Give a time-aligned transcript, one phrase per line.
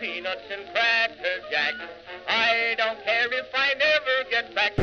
[0.00, 1.72] Peanuts and cracker jack.
[2.28, 4.74] I don't care if I never get back.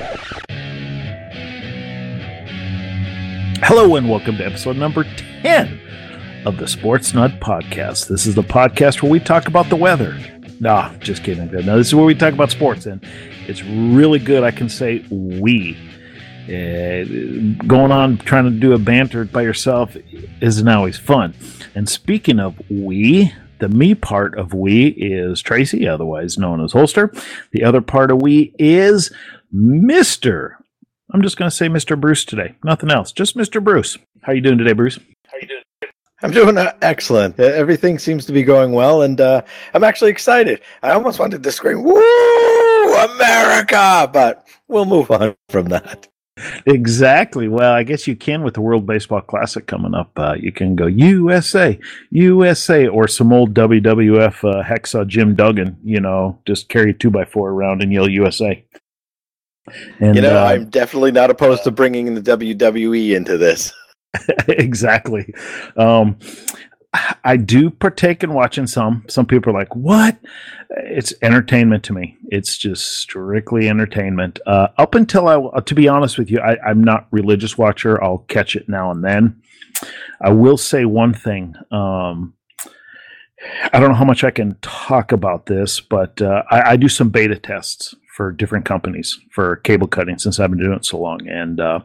[3.63, 5.03] Hello and welcome to episode number
[5.43, 5.79] 10
[6.47, 8.07] of the Sports Nut Podcast.
[8.07, 10.17] This is the podcast where we talk about the weather.
[10.59, 11.51] Nah, just kidding.
[11.51, 12.99] No, this is where we talk about sports, and
[13.47, 14.43] it's really good.
[14.43, 15.77] I can say we.
[16.45, 17.05] Uh,
[17.67, 19.95] going on trying to do a banter by yourself
[20.41, 21.35] isn't always fun.
[21.75, 23.31] And speaking of we,
[23.63, 27.13] the me part of we is Tracy, otherwise known as Holster.
[27.51, 29.09] The other part of we is
[29.53, 30.57] Mister.
[31.13, 31.97] I'm just going to say Mr.
[31.99, 32.55] Bruce today.
[32.65, 33.13] Nothing else.
[33.13, 33.63] Just Mr.
[33.63, 33.97] Bruce.
[34.23, 34.99] How you doing today, Bruce?
[35.27, 35.63] How you doing?
[36.23, 37.39] I'm doing uh, excellent.
[37.39, 40.59] Uh, Everything seems to be going well, and uh, I'm actually excited.
[40.81, 46.09] I almost wanted to scream, "Woo, America!" But we'll move on from that.
[46.65, 47.47] Exactly.
[47.47, 50.11] Well, I guess you can with the World Baseball Classic coming up.
[50.17, 55.77] Uh, you can go USA, USA, or some old WWF uh, Hacksaw Jim Duggan.
[55.83, 58.63] You know, just carry two by four around and yell USA.
[59.99, 63.71] And, you know, uh, I'm definitely not opposed to bringing the WWE into this.
[64.47, 65.33] exactly.
[65.77, 66.17] Um,
[67.23, 69.03] I do partake in watching some.
[69.07, 70.17] Some people are like, "What?"
[70.69, 72.17] It's entertainment to me.
[72.27, 74.39] It's just strictly entertainment.
[74.45, 78.03] Uh, up until I, uh, to be honest with you, I, I'm not religious watcher.
[78.03, 79.41] I'll catch it now and then.
[80.21, 81.55] I will say one thing.
[81.71, 82.33] Um,
[83.73, 86.87] I don't know how much I can talk about this, but uh, I, I, do
[86.87, 90.99] some beta tests for different companies for cable cutting since I've been doing it so
[90.99, 91.27] long.
[91.27, 91.79] And uh,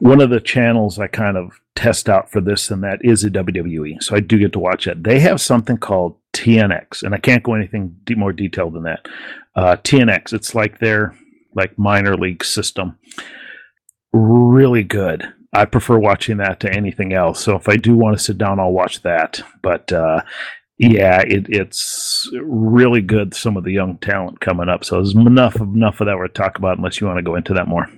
[0.00, 3.30] one of the channels I kind of test out for this and that is a
[3.30, 4.02] WWE.
[4.02, 5.04] So I do get to watch it.
[5.04, 9.06] They have something called TNX, and I can't go anything more detailed than that.
[9.54, 11.14] Uh, TNX, it's like their
[11.54, 12.98] like minor league system.
[14.12, 15.32] Really good.
[15.52, 17.42] I prefer watching that to anything else.
[17.42, 19.42] So if I do want to sit down, I'll watch that.
[19.62, 20.22] But uh,
[20.78, 23.34] yeah, it, it's really good.
[23.34, 24.84] Some of the young talent coming up.
[24.84, 26.78] So there's enough enough of that we're talk about.
[26.78, 27.88] Unless you want to go into that more.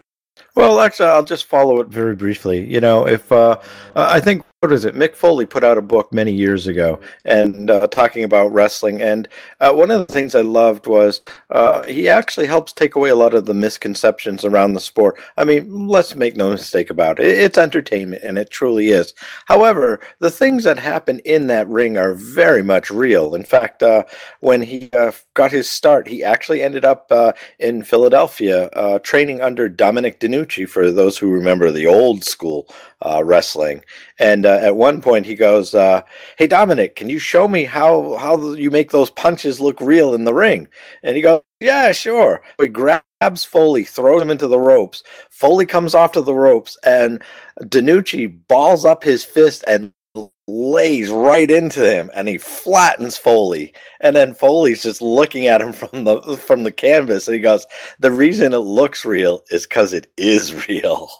[0.54, 2.64] Well, actually, I'll just follow it very briefly.
[2.70, 3.58] You know, if uh,
[3.94, 4.94] I think what is it?
[4.94, 9.02] Mick Foley put out a book many years ago and uh, talking about wrestling.
[9.02, 9.26] And
[9.58, 13.16] uh, one of the things I loved was uh, he actually helps take away a
[13.16, 15.18] lot of the misconceptions around the sport.
[15.36, 17.26] I mean, let's make no mistake about it.
[17.26, 19.14] It's entertainment, and it truly is.
[19.46, 23.34] However, the things that happen in that ring are very much real.
[23.34, 24.04] In fact, uh,
[24.38, 28.70] when he uh, got his start, he actually ended up uh, in Philadelphia
[29.02, 32.72] training under Dominic DeNucci, for those who remember the old school
[33.24, 33.82] wrestling.
[34.20, 36.02] And uh, at one point, he goes, uh,
[36.36, 40.24] "Hey Dominic, can you show me how how you make those punches look real in
[40.24, 40.68] the ring?"
[41.02, 45.02] And he goes, "Yeah, sure." He grabs Foley, throws him into the ropes.
[45.30, 47.22] Foley comes off to the ropes, and
[47.62, 49.92] DeNucci balls up his fist and
[50.48, 53.72] lays right into him and he flattens Foley.
[54.00, 57.66] And then Foley's just looking at him from the from the canvas and he goes,
[58.00, 61.10] The reason it looks real is because it is real.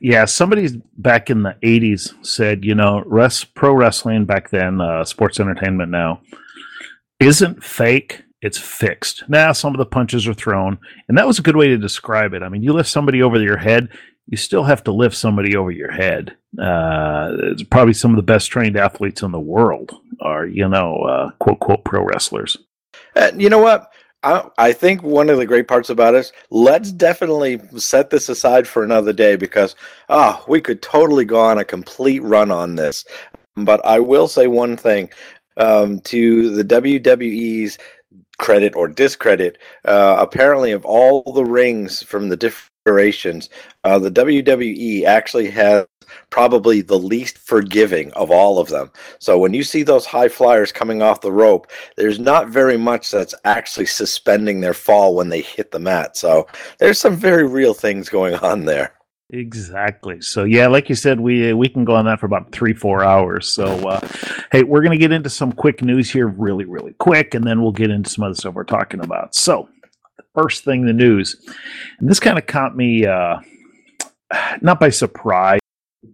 [0.00, 5.04] Yeah, somebody back in the '80s said, you know, rest, pro wrestling back then, uh,
[5.04, 6.20] sports entertainment now,
[7.20, 8.22] isn't fake.
[8.40, 9.24] It's fixed.
[9.28, 10.78] Now some of the punches are thrown,
[11.08, 12.42] and that was a good way to describe it.
[12.42, 13.88] I mean, you lift somebody over your head,
[14.28, 16.36] you still have to lift somebody over your head.
[16.60, 20.96] Uh, it's probably some of the best trained athletes in the world are, you know,
[20.96, 22.56] uh, quote quote pro wrestlers.
[23.16, 23.90] Uh, you know what?
[24.58, 28.82] I, think one of the great parts about us, let's definitely set this aside for
[28.82, 29.74] another day because
[30.08, 33.04] oh, we could totally go on a complete run on this.
[33.56, 35.10] But I will say one thing
[35.56, 37.78] um, to the WWE's
[38.38, 39.58] credit or discredit.
[39.84, 43.50] Uh, apparently, of all the rings from the different iterations,
[43.84, 45.86] uh, the WWE actually has
[46.30, 48.90] probably the least forgiving of all of them.
[49.18, 51.66] So when you see those high flyers coming off the rope,
[51.96, 56.16] there's not very much that's actually suspending their fall when they hit the mat.
[56.16, 56.46] So
[56.78, 58.97] there's some very real things going on there.
[59.30, 60.22] Exactly.
[60.22, 63.04] So yeah, like you said, we we can go on that for about three four
[63.04, 63.48] hours.
[63.48, 64.00] So uh,
[64.52, 67.72] hey, we're gonna get into some quick news here, really really quick, and then we'll
[67.72, 69.34] get into some other stuff we're talking about.
[69.34, 69.68] So
[70.34, 71.36] first thing, the news,
[71.98, 73.40] and this kind of caught me uh,
[74.62, 75.60] not by surprise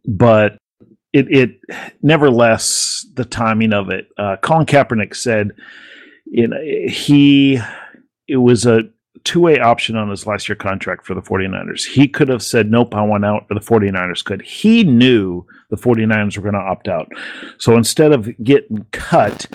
[0.07, 0.59] but
[1.13, 1.61] it, it
[2.03, 4.09] nevertheless the timing of it.
[4.19, 5.53] Uh, Colin Kaepernick said,
[6.27, 7.61] you know, he
[8.29, 8.85] it was a
[9.25, 11.85] two way option on his last year contract for the 49ers.
[11.87, 14.43] He could have said, Nope, I want out, or the 49ers could.
[14.43, 17.11] He knew the 49ers were going to opt out.
[17.59, 19.47] So instead of getting cut,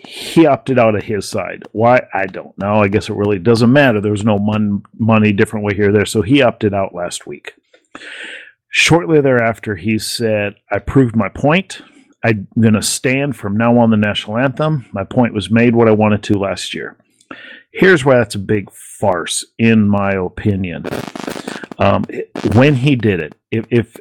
[0.00, 1.64] he opted out of his side.
[1.72, 2.02] Why?
[2.12, 2.82] I don't know.
[2.82, 4.00] I guess it really doesn't matter.
[4.00, 6.06] There was no mon- money different way here or there.
[6.06, 7.54] So he opted out last week.
[8.70, 11.82] Shortly thereafter, he said, I proved my point.
[12.22, 14.86] I'm going to stand from now on the national anthem.
[14.92, 16.96] My point was made what I wanted to last year.
[17.72, 20.86] Here's why that's a big farce, in my opinion.
[21.78, 22.04] Um,
[22.52, 23.96] when he did it, if, if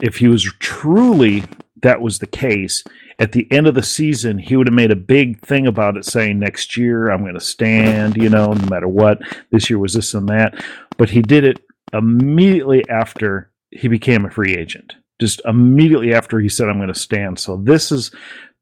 [0.00, 1.44] if he was truly
[1.84, 2.82] that was the case,
[3.18, 6.04] at the end of the season, he would have made a big thing about it,
[6.04, 9.20] saying next year I'm going to stand, you know, no matter what.
[9.50, 10.64] This year was this and that,
[10.96, 11.62] but he did it
[11.92, 14.94] immediately after he became a free agent.
[15.20, 17.38] Just immediately after he said I'm going to stand.
[17.38, 18.10] So this is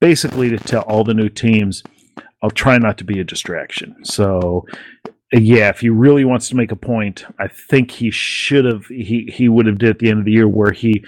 [0.01, 1.83] basically to tell all the new teams
[2.43, 4.05] I'll try not to be a distraction.
[4.05, 4.67] So
[5.35, 8.87] uh, yeah, if he really wants to make a point, I think he should have
[8.87, 11.05] he he would have did at the end of the year where he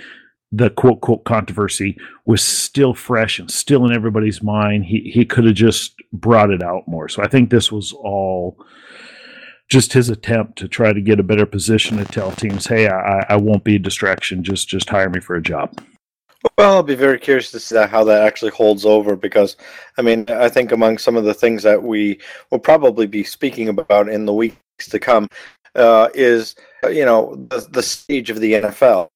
[0.52, 4.84] the quote quote controversy was still fresh and still in everybody's mind.
[4.84, 7.08] He he could have just brought it out more.
[7.08, 8.64] So I think this was all
[9.70, 13.26] just his attempt to try to get a better position to tell teams, "Hey, I,
[13.30, 14.44] I won't be a distraction.
[14.44, 15.76] Just just hire me for a job."
[16.58, 19.56] Well, I'll be very curious to see how that actually holds over because,
[19.98, 22.20] I mean, I think among some of the things that we
[22.50, 25.28] will probably be speaking about in the weeks to come
[25.74, 26.54] uh, is,
[26.84, 29.08] you know, the, the stage of the NFL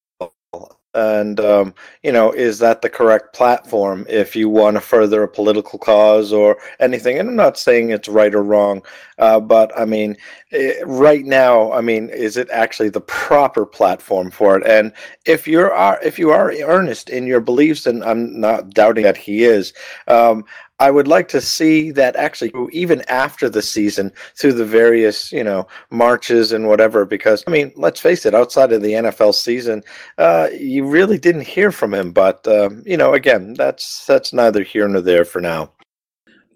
[0.94, 5.28] and um, you know is that the correct platform if you want to further a
[5.28, 7.18] political cause or anything?
[7.18, 8.82] And i'm not saying it's right or wrong
[9.18, 10.16] uh, but i mean
[10.50, 14.92] it, right now i mean is it actually the proper platform for it and
[15.26, 19.16] if you're are if you are earnest in your beliefs and i'm not doubting that
[19.16, 19.72] he is
[20.08, 20.44] um,
[20.80, 25.42] I would like to see that actually even after the season through the various, you
[25.42, 27.04] know, marches and whatever.
[27.04, 29.82] Because I mean, let's face it, outside of the NFL season,
[30.18, 32.12] uh, you really didn't hear from him.
[32.12, 35.70] But um, you know, again, that's that's neither here nor there for now.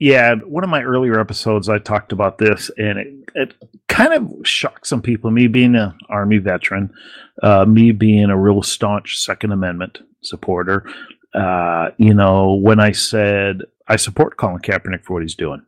[0.03, 3.55] Yeah, one of my earlier episodes, I talked about this, and it, it
[3.87, 5.31] kind of shocked some people.
[5.31, 6.93] Me being an Army veteran,
[7.41, 10.91] uh, me being a real staunch Second Amendment supporter,
[11.35, 15.63] uh, you know, when I said I support Colin Kaepernick for what he's doing.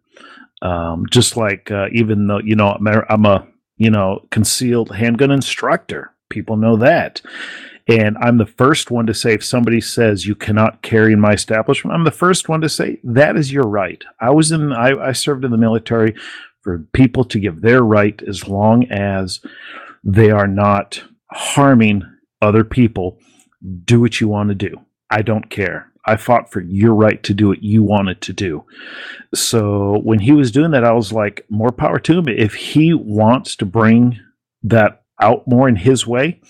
[0.62, 2.76] Um, just like uh, even though you know
[3.08, 3.46] I'm a,
[3.76, 7.22] you know concealed handgun instructor, people know that.
[7.86, 11.32] And I'm the first one to say if somebody says you cannot carry in my
[11.32, 14.02] establishment, I'm the first one to say that is your right.
[14.20, 16.14] I was in I, I served in the military
[16.62, 19.40] for people to give their right as long as
[20.02, 22.02] they are not harming
[22.40, 23.18] other people.
[23.84, 24.80] Do what you want to do.
[25.10, 25.90] I don't care.
[26.06, 28.64] I fought for your right to do what you wanted to do.
[29.34, 32.28] So when he was doing that, I was like, more power to him.
[32.28, 34.18] If he wants to bring
[34.62, 36.40] that out more in his way,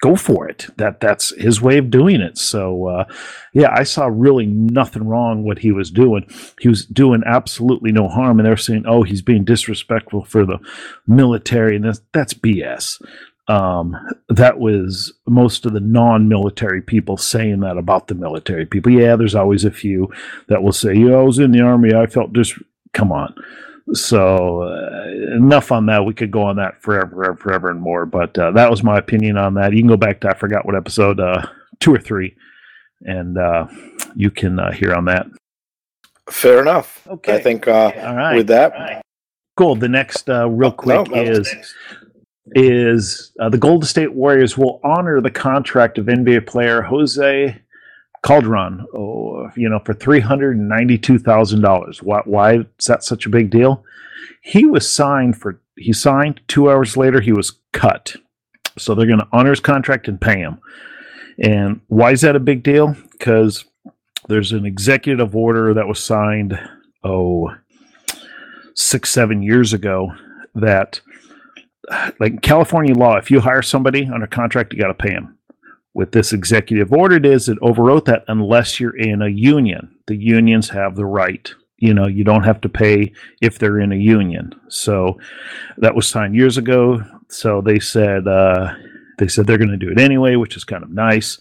[0.00, 0.66] go for it.
[0.76, 2.38] That that's his way of doing it.
[2.38, 3.04] So uh,
[3.52, 6.28] yeah, I saw really nothing wrong what he was doing.
[6.60, 10.58] He was doing absolutely no harm, and they're saying, "Oh, he's being disrespectful for the
[11.06, 13.00] military," and that's that's BS
[13.50, 13.96] um,
[14.28, 18.92] that was most of the non-military people saying that about the military people.
[18.92, 20.08] Yeah, there's always a few
[20.46, 21.92] that will say, "Yeah, I was in the army.
[21.92, 22.54] I felt just
[22.92, 23.34] come on."
[23.92, 26.04] So uh, enough on that.
[26.04, 28.06] We could go on that forever, forever, forever and more.
[28.06, 29.72] But uh, that was my opinion on that.
[29.72, 31.46] You can go back to I forgot what episode uh,
[31.80, 32.36] two or three,
[33.02, 33.66] and uh,
[34.14, 35.26] you can uh, hear on that.
[36.28, 37.06] Fair enough.
[37.08, 37.34] Okay.
[37.34, 38.36] I think uh, All right.
[38.36, 39.02] with that.
[39.56, 39.74] Cool.
[39.74, 41.54] The next, real quick, no, is
[42.54, 47.60] is uh, the Golden State Warriors will honor the contract of NBA player Jose
[48.22, 52.02] Calderon, oh, you know, for three hundred and ninety-two thousand dollars.
[52.02, 53.84] Why, why is that such a big deal?
[54.42, 55.60] He was signed for.
[55.76, 57.20] He signed two hours later.
[57.20, 58.16] He was cut,
[58.76, 60.60] so they're going to honor his contract and pay him.
[61.38, 62.94] And why is that a big deal?
[63.12, 63.64] Because
[64.28, 66.58] there's an executive order that was signed,
[67.02, 67.54] oh,
[68.74, 70.12] six, seven years ago
[70.54, 71.00] that
[72.18, 75.38] like California law, if you hire somebody under contract, you got to pay them.
[75.92, 79.96] With this executive order, it is it overwrote that unless you're in a union.
[80.06, 81.52] The unions have the right.
[81.78, 84.54] You know, you don't have to pay if they're in a union.
[84.68, 85.18] So
[85.78, 87.02] that was signed years ago.
[87.28, 88.74] So they said uh,
[89.18, 91.38] they said they're going to do it anyway, which is kind of nice.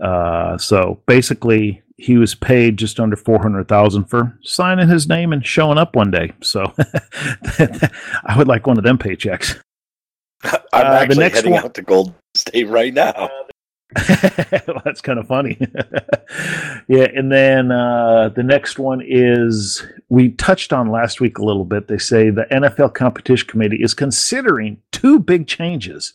[0.00, 5.32] Uh, so basically, he was paid just under four hundred thousand for signing his name
[5.32, 6.32] and showing up one day.
[6.42, 6.72] So
[7.58, 9.58] I would like one of them paychecks.
[10.44, 11.64] I'm uh, actually the next heading one...
[11.64, 13.12] out to Gold State right now.
[13.16, 13.45] well,
[14.84, 15.58] that's kind of funny.
[16.88, 21.64] yeah, and then uh, the next one is we touched on last week a little
[21.64, 21.88] bit.
[21.88, 26.14] They say the NFL Competition Committee is considering two big changes.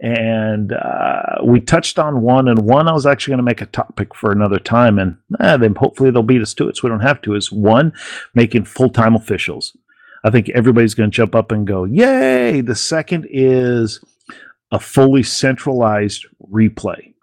[0.00, 3.66] And uh, we touched on one, and one I was actually going to make a
[3.66, 6.90] topic for another time, and eh, then hopefully they'll beat us to it so we
[6.90, 7.34] don't have to.
[7.34, 7.94] Is one
[8.34, 9.74] making full time officials.
[10.22, 12.60] I think everybody's going to jump up and go, yay.
[12.60, 14.04] The second is
[14.70, 17.14] a fully centralized replay.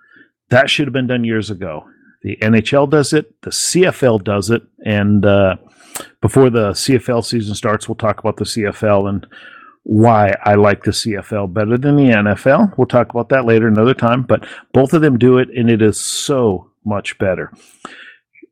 [0.54, 1.90] That should have been done years ago.
[2.22, 3.42] The NHL does it.
[3.42, 4.62] The CFL does it.
[4.86, 5.56] And uh,
[6.22, 9.26] before the CFL season starts, we'll talk about the CFL and
[9.82, 12.78] why I like the CFL better than the NFL.
[12.78, 14.22] We'll talk about that later another time.
[14.22, 17.52] But both of them do it, and it is so much better.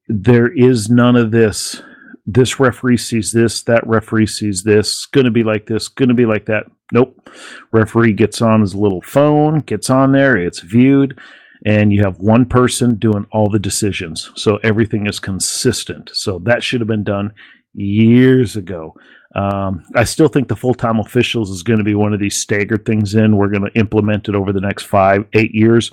[0.07, 1.83] There is none of this.
[2.25, 6.15] This referee sees this, that referee sees this, going to be like this, going to
[6.15, 6.65] be like that.
[6.91, 7.29] Nope.
[7.71, 11.19] Referee gets on his little phone, gets on there, it's viewed,
[11.65, 14.31] and you have one person doing all the decisions.
[14.35, 16.09] So everything is consistent.
[16.13, 17.33] So that should have been done
[17.73, 18.95] years ago.
[19.35, 22.35] Um, I still think the full time officials is going to be one of these
[22.35, 23.37] staggered things in.
[23.37, 25.91] We're going to implement it over the next five, eight years.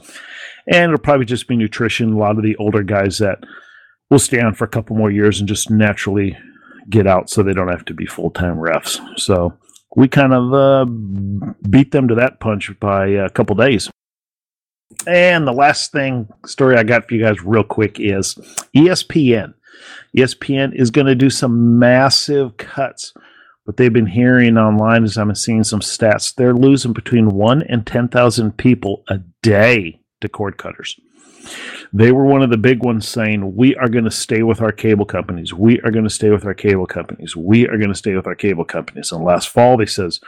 [0.72, 2.12] And it'll probably just be nutrition.
[2.12, 3.38] A lot of the older guys that
[4.10, 6.36] will stay on for a couple more years and just naturally
[6.90, 8.98] get out so they don't have to be full time refs.
[9.18, 9.56] So
[9.94, 10.84] we kind of uh,
[11.68, 13.90] beat them to that punch by a couple days.
[15.06, 18.34] And the last thing story I got for you guys real quick is
[18.74, 19.54] ESPN.
[20.16, 23.12] ESPN is going to do some massive cuts.
[23.64, 26.34] What they've been hearing online is I'm seeing some stats.
[26.34, 30.98] They're losing between one and 10,000 people a day to cord cutters.
[31.92, 34.72] They were one of the big ones saying, We are going to stay with our
[34.72, 35.54] cable companies.
[35.54, 37.36] We are going to stay with our cable companies.
[37.36, 39.12] We are going to stay with our cable companies.
[39.12, 40.20] And last fall, they says,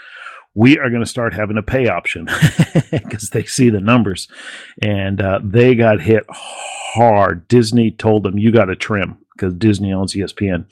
[0.54, 2.28] we are going to start having a pay option
[2.90, 4.28] because they see the numbers
[4.82, 9.92] and uh, they got hit hard disney told them you got to trim because Disney
[9.92, 10.66] owns ESPN.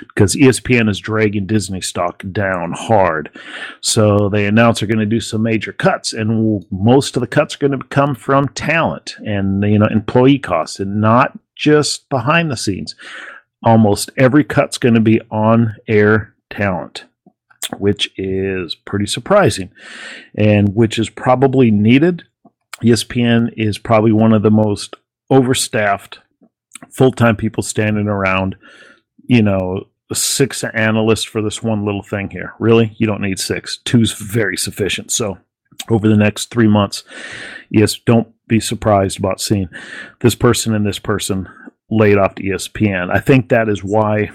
[0.00, 3.30] Because ESPN is dragging Disney stock down hard.
[3.82, 7.54] So they announced they're going to do some major cuts, and most of the cuts
[7.54, 12.50] are going to come from talent and you know employee costs, and not just behind
[12.50, 12.94] the scenes.
[13.62, 17.04] Almost every cut's going to be on air talent
[17.78, 19.70] which is pretty surprising
[20.36, 22.24] and which is probably needed.
[22.82, 24.94] ESPN is probably one of the most
[25.30, 26.18] overstaffed
[26.90, 28.56] full time people standing around,
[29.24, 32.54] you know, six analysts for this one little thing here.
[32.58, 32.94] Really?
[32.98, 33.78] You don't need six.
[33.84, 35.10] Two's very sufficient.
[35.10, 35.38] So
[35.88, 37.02] over the next three months,
[37.70, 39.68] yes, don't be surprised about seeing
[40.20, 41.48] this person and this person
[41.90, 43.10] laid off to ESPN.
[43.10, 44.30] I think that is why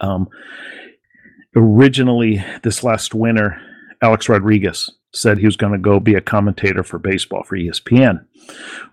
[0.00, 0.28] um,
[1.56, 3.60] originally this last winter,
[4.02, 8.24] Alex Rodriguez said he was going to go be a commentator for baseball for ESPN.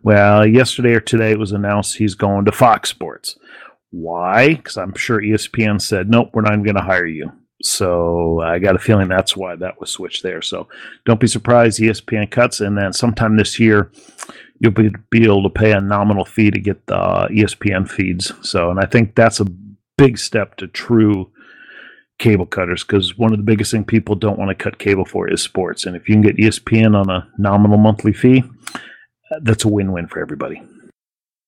[0.04, 3.38] Well, yesterday or today it was announced he's going to Fox Sports.
[3.90, 4.56] Why?
[4.56, 7.32] Because I'm sure ESPN said, nope, we're not even going to hire you.
[7.64, 10.42] So I got a feeling that's why that was switched there.
[10.42, 10.68] So
[11.06, 13.92] don't be surprised, ESPN cuts, and then sometime this year
[14.60, 18.32] you'll be, be able to pay a nominal fee to get the uh, ESPN feeds.
[18.42, 19.48] So, and I think that's a
[19.98, 21.32] big step to true
[22.22, 25.30] cable cutters because one of the biggest thing people don't want to cut cable for
[25.30, 25.86] is sports.
[25.86, 28.44] And if you can get ESPN on a nominal monthly fee,
[29.42, 30.62] that's a win-win for everybody.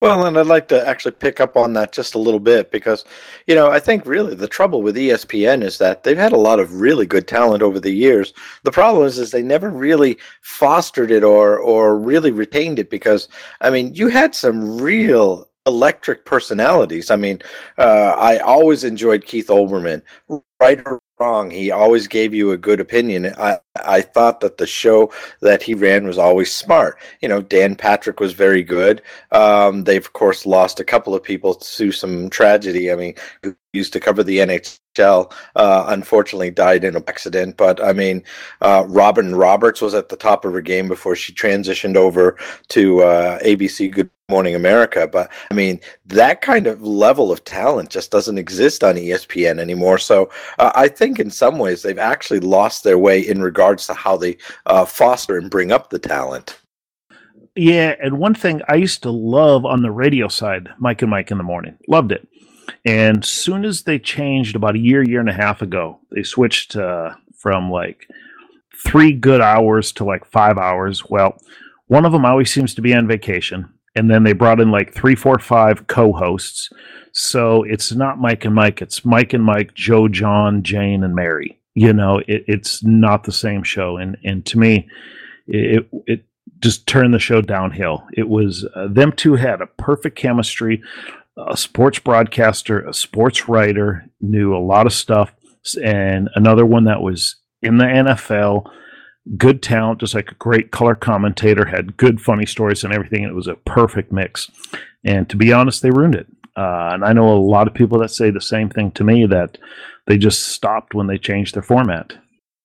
[0.02, 3.06] Well, and I'd like to actually pick up on that just a little bit because,
[3.48, 6.60] you know, I think really the trouble with ESPN is that they've had a lot
[6.60, 8.34] of really good talent over the years.
[8.64, 13.30] The problem is, is they never really fostered it or or really retained it because,
[13.62, 17.10] I mean, you had some real electric personalities.
[17.10, 17.42] I mean,
[17.78, 20.02] uh, I always enjoyed Keith Olbermann,
[20.64, 21.50] right or wrong.
[21.50, 23.34] He always gave you a good opinion.
[23.38, 26.98] I I thought that the show that he ran was always smart.
[27.22, 29.02] You know, Dan Patrick was very good.
[29.32, 32.92] Um, they've of course lost a couple of people to some tragedy.
[32.92, 37.58] I mean, who used to cover the NHL, uh, unfortunately died in an accident.
[37.58, 38.24] But I mean,
[38.62, 42.38] uh, Robin Roberts was at the top of her game before she transitioned over
[42.70, 45.08] to uh, ABC Good Morning America.
[45.08, 49.98] But I mean, that kind of level of talent just doesn't exist on ESPN anymore.
[49.98, 50.30] So
[50.60, 54.18] uh, I think in some ways they've actually lost their way in regards to how
[54.18, 56.60] they uh, foster and bring up the talent.
[57.56, 61.30] Yeah, and one thing I used to love on the radio side, Mike and Mike
[61.30, 62.28] in the morning, loved it.
[62.86, 66.76] And soon as they changed about a year, year and a half ago, they switched
[66.76, 68.08] uh, from like
[68.84, 71.06] three good hours to like five hours.
[71.10, 71.38] Well,
[71.88, 74.94] one of them always seems to be on vacation, and then they brought in like
[74.94, 76.70] three, four, five co-hosts.
[77.12, 81.60] So it's not Mike and Mike; it's Mike and Mike, Joe, John, Jane, and Mary.
[81.76, 84.88] You know, it, it's not the same show, and and to me,
[85.48, 86.26] it it
[86.60, 88.08] just turned the show downhill.
[88.14, 90.82] It was uh, them two had a perfect chemistry
[91.38, 95.34] a sports broadcaster, a sports writer, knew a lot of stuff,
[95.84, 98.70] and another one that was in the NFL,
[99.38, 103.24] good talent, just like a great color commentator, had good funny stories and everything.
[103.24, 104.50] And it was a perfect mix.
[105.04, 106.28] And to be honest, they ruined it.
[106.56, 109.26] Uh, and I know a lot of people that say the same thing to me
[109.26, 109.58] that
[110.06, 112.14] they just stopped when they changed their format.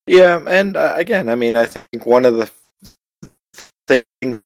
[0.06, 2.50] Yeah, and uh, again, I mean, I think one of the
[3.86, 4.42] things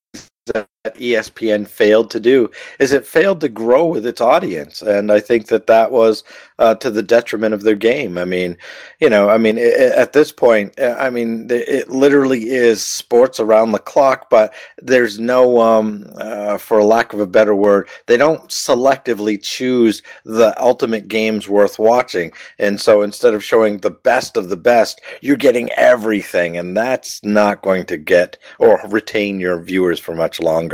[0.46, 5.12] that that ESPN failed to do is it failed to grow with its audience, and
[5.12, 6.24] I think that that was
[6.58, 8.18] uh, to the detriment of their game.
[8.18, 8.56] I mean,
[8.98, 13.38] you know, I mean, it, at this point, uh, I mean, it literally is sports
[13.38, 18.16] around the clock, but there's no, um, uh, for lack of a better word, they
[18.16, 24.36] don't selectively choose the ultimate games worth watching, and so instead of showing the best
[24.36, 29.62] of the best, you're getting everything, and that's not going to get or retain your
[29.62, 30.71] viewers for much longer.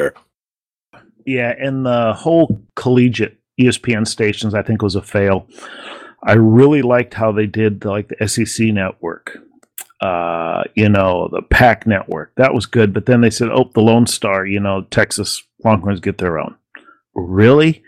[1.24, 5.46] Yeah, and the whole collegiate ESPN stations, I think, was a fail.
[6.22, 9.38] I really liked how they did the, like the SEC network,
[10.00, 12.32] uh, you know, the PAC network.
[12.36, 12.94] That was good.
[12.94, 16.56] But then they said, oh, the Lone Star, you know, Texas Longhorns get their own.
[17.14, 17.82] Really?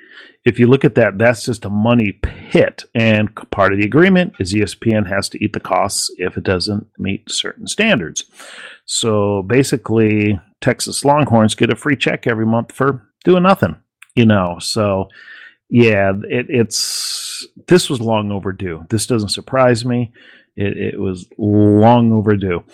[0.44, 2.84] If you look at that, that's just a money pit.
[2.94, 6.86] And part of the agreement is ESPN has to eat the costs if it doesn't
[6.98, 8.24] meet certain standards.
[8.86, 13.76] So basically, Texas Longhorns get a free check every month for doing nothing,
[14.14, 14.58] you know.
[14.60, 15.08] So
[15.68, 18.84] yeah, it, it's this was long overdue.
[18.90, 20.12] This doesn't surprise me.
[20.56, 22.64] It, it was long overdue.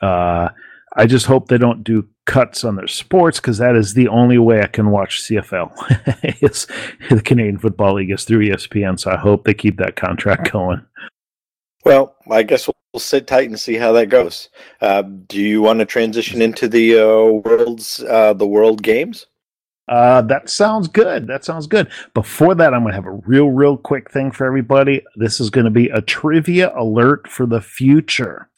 [0.00, 0.50] Uh,
[0.96, 4.38] I just hope they don't do cuts on their sports because that is the only
[4.38, 5.70] way I can watch CFL.
[6.40, 6.66] it's
[7.10, 10.84] the Canadian Football League is through ESPN, so I hope they keep that contract going.
[11.84, 14.48] Well, I guess we'll sit tight and see how that goes.
[14.80, 19.26] Uh, do you want to transition into the uh, world's uh, the World Games?
[19.86, 21.26] Uh, that sounds good.
[21.26, 21.90] That sounds good.
[22.14, 25.04] Before that, I'm going to have a real, real quick thing for everybody.
[25.14, 28.48] This is going to be a trivia alert for the future.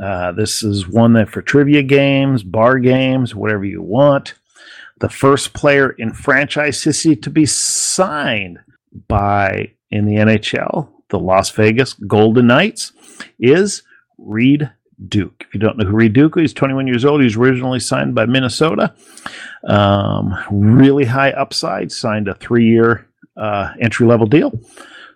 [0.00, 4.34] Uh, this is one that for trivia games, bar games, whatever you want.
[5.00, 8.58] The first player in franchise history to be signed
[9.08, 12.92] by in the NHL, the Las Vegas Golden Knights,
[13.38, 13.82] is
[14.18, 14.70] Reid
[15.08, 15.44] Duke.
[15.46, 17.22] If you don't know who Reid Duke is, he's 21 years old.
[17.22, 18.94] He's originally signed by Minnesota.
[19.66, 24.52] Um, really high upside, signed a three year uh, entry level deal.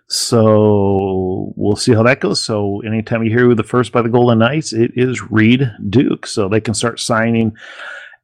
[0.09, 2.41] So we'll see how that goes.
[2.41, 6.25] So anytime you hear the first by the Golden Knights, it is Reid Duke.
[6.25, 7.55] So they can start signing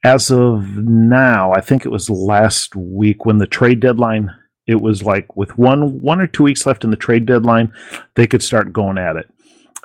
[0.03, 1.51] as of now.
[1.51, 4.33] I think it was last week when the trade deadline.
[4.65, 7.73] It was like with one one or two weeks left in the trade deadline,
[8.15, 9.29] they could start going at it.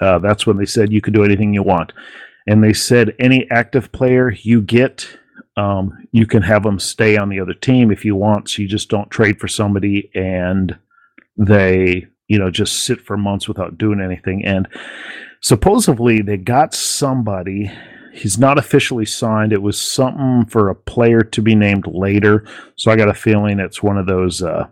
[0.00, 1.92] Uh, that's when they said you can do anything you want,
[2.46, 5.18] and they said any active player you get
[5.58, 8.48] um, you can have them stay on the other team if you want.
[8.48, 10.78] So you just don't trade for somebody and
[11.36, 14.44] they, you know, just sit for months without doing anything.
[14.44, 14.68] And
[15.40, 17.72] supposedly they got somebody.
[18.12, 19.52] He's not officially signed.
[19.52, 22.46] It was something for a player to be named later.
[22.76, 24.68] So I got a feeling it's one of those uh,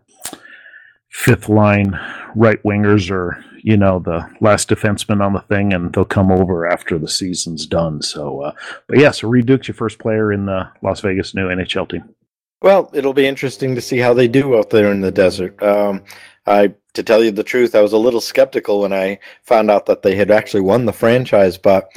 [1.16, 1.98] fifth line
[2.34, 6.66] right wingers or you know the last defenseman on the thing, and they'll come over
[6.66, 8.02] after the season's done.
[8.02, 8.52] So, uh,
[8.86, 12.14] but yeah, so Reid Duke's your first player in the Las Vegas new NHL team.
[12.60, 15.60] Well, it'll be interesting to see how they do out there in the desert.
[15.62, 16.04] Um,
[16.46, 19.86] I, to tell you the truth, I was a little skeptical when I found out
[19.86, 21.58] that they had actually won the franchise.
[21.58, 21.88] But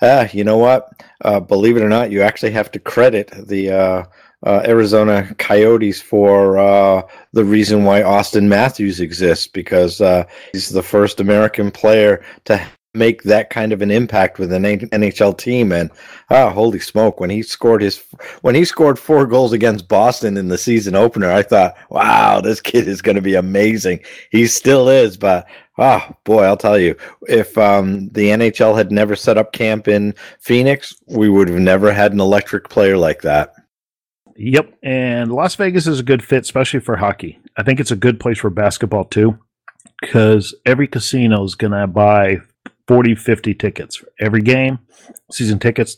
[0.00, 0.88] uh, you know what?
[1.22, 4.06] Uh, believe it or not, you actually have to credit the
[4.44, 10.82] uh, Arizona Coyotes for uh, the reason why Auston Matthews exists because uh, he's the
[10.82, 15.72] first American player to make that kind of an impact with an NHL team.
[15.72, 15.90] And
[16.30, 17.20] ah, holy smoke!
[17.20, 18.02] When he scored his
[18.42, 22.60] when he scored four goals against Boston in the season opener, I thought, wow, this
[22.60, 24.00] kid is going to be amazing.
[24.30, 25.46] He still is, but.
[25.80, 26.96] Oh boy, I'll tell you,
[27.28, 31.92] if um, the NHL had never set up camp in Phoenix, we would have never
[31.92, 33.54] had an electric player like that.
[34.40, 37.40] Yep, and Las Vegas is a good fit, especially for hockey.
[37.56, 39.36] I think it's a good place for basketball too,
[40.00, 42.38] because every casino is going to buy
[42.86, 44.78] 40, 50 tickets for every game,
[45.32, 45.96] season tickets,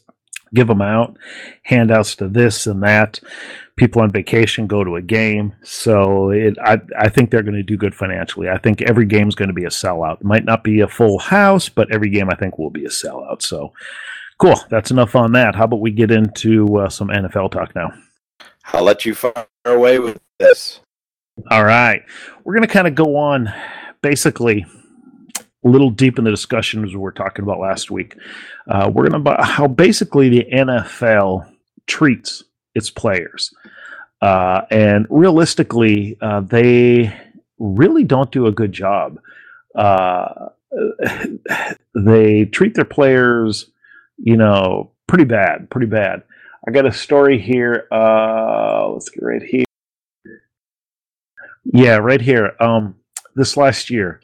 [0.55, 1.19] give them out,
[1.65, 3.21] handouts to this and that.
[3.77, 7.63] People on vacation go to a game, so it, I I think they're going to
[7.63, 8.49] do good financially.
[8.49, 10.21] I think every game is going to be a sellout.
[10.21, 12.91] It might not be a full house, but every game I think will be a
[12.91, 13.43] sellout.
[13.43, 13.73] So,
[14.39, 14.61] cool.
[14.71, 15.55] That's enough on that.
[15.55, 17.91] How about we get into uh, some NFL talk now?
[18.73, 20.81] I'll let you fire away with this.
[21.51, 22.03] All right.
[22.45, 23.53] We're going to kind of go on
[24.03, 24.65] basically
[25.65, 28.17] a little deep in the discussion as we were talking about last week.
[28.69, 31.51] Uh, we're going to about how basically the NFL
[31.87, 33.53] treats its players.
[34.23, 37.15] Uh, and realistically, uh, they
[37.59, 39.19] really don't do a good job.
[39.75, 40.49] Uh,
[41.95, 43.71] they treat their players,
[44.19, 46.23] you know, pretty bad, pretty bad.
[46.67, 47.87] I got a story here.
[47.91, 49.65] Uh, let's get right here.
[51.65, 52.53] Yeah, right here.
[52.61, 52.97] Um,
[53.35, 54.21] this last year,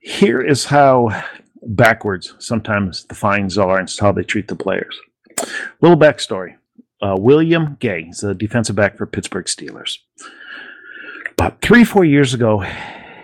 [0.00, 1.24] here is how
[1.62, 4.98] backwards sometimes the fines are and how they treat the players.
[5.80, 6.56] Little backstory.
[7.02, 8.04] uh, William Gay.
[8.04, 9.98] He's a defensive back for Pittsburgh Steelers.
[11.30, 12.64] About three, four years ago,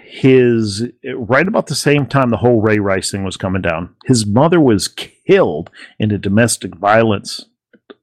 [0.05, 4.25] his right about the same time the whole Ray Rice thing was coming down, his
[4.25, 7.47] mother was killed in a domestic violence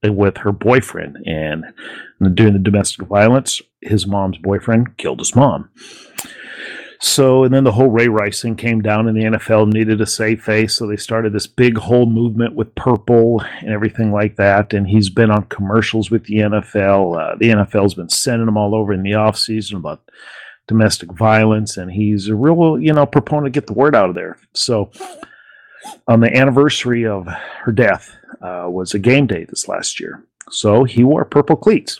[0.10, 1.18] with her boyfriend.
[1.26, 1.66] And
[2.34, 5.70] during the domestic violence, his mom's boyfriend killed his mom.
[7.04, 10.06] So, and then the whole Ray Rice thing came down, and the NFL needed a
[10.06, 10.76] safe face.
[10.76, 14.72] So they started this big whole movement with purple and everything like that.
[14.74, 17.20] And he's been on commercials with the NFL.
[17.20, 20.04] Uh, the NFL's been sending him all over in the offseason about
[20.68, 21.76] domestic violence.
[21.76, 24.38] And he's a real, you know, proponent to get the word out of there.
[24.54, 24.92] So,
[26.08, 30.24] on the anniversary of her death uh, was a game day this last year.
[30.50, 32.00] So he wore purple cleats.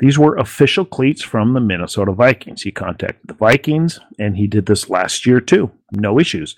[0.00, 2.62] These were official cleats from the Minnesota Vikings.
[2.62, 5.70] He contacted the Vikings, and he did this last year too.
[5.92, 6.54] No issues.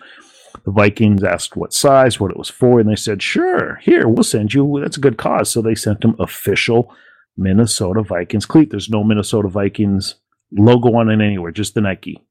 [0.64, 4.24] The Vikings asked what size, what it was for, and they said, sure, here, we'll
[4.24, 4.78] send you.
[4.80, 5.50] That's a good cause.
[5.50, 6.94] So they sent him official
[7.36, 8.70] Minnesota Vikings cleat.
[8.70, 10.16] There's no Minnesota Vikings
[10.52, 12.22] logo on it anywhere, just the Nike.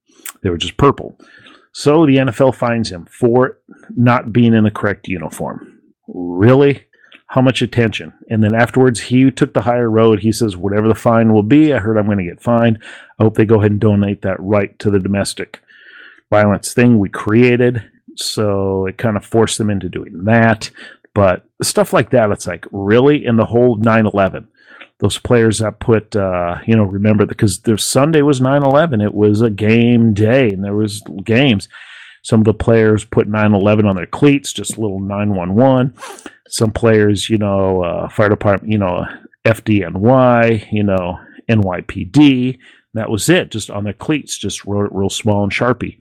[0.43, 1.17] They were just purple.
[1.71, 3.58] So the NFL fines him for
[3.95, 5.78] not being in the correct uniform.
[6.13, 6.86] Really?
[7.30, 8.12] how much attention.
[8.32, 10.19] And then afterwards, he took the higher road.
[10.19, 12.80] He says, whatever the fine will be, I heard I'm going to get fined.
[13.19, 15.62] I hope they go ahead and donate that right to the domestic
[16.32, 17.84] violence thing we created.
[18.15, 20.72] So it kind of forced them into doing that.
[21.13, 23.24] But stuff like that, it's like, really?
[23.24, 24.48] In the whole 9 11,
[24.98, 29.02] those players that put, uh, you know, remember, because their Sunday was 9 11.
[29.02, 31.69] It was a game day and there was games.
[32.29, 35.95] Some of the players put 9 11 on their cleats, just little 911
[36.47, 39.03] some players, you know, uh, fire department, you know,
[39.45, 42.59] FDNY, you know, NYPD.
[42.93, 45.99] That was it, just on their cleats, just wrote it real small and sharpie.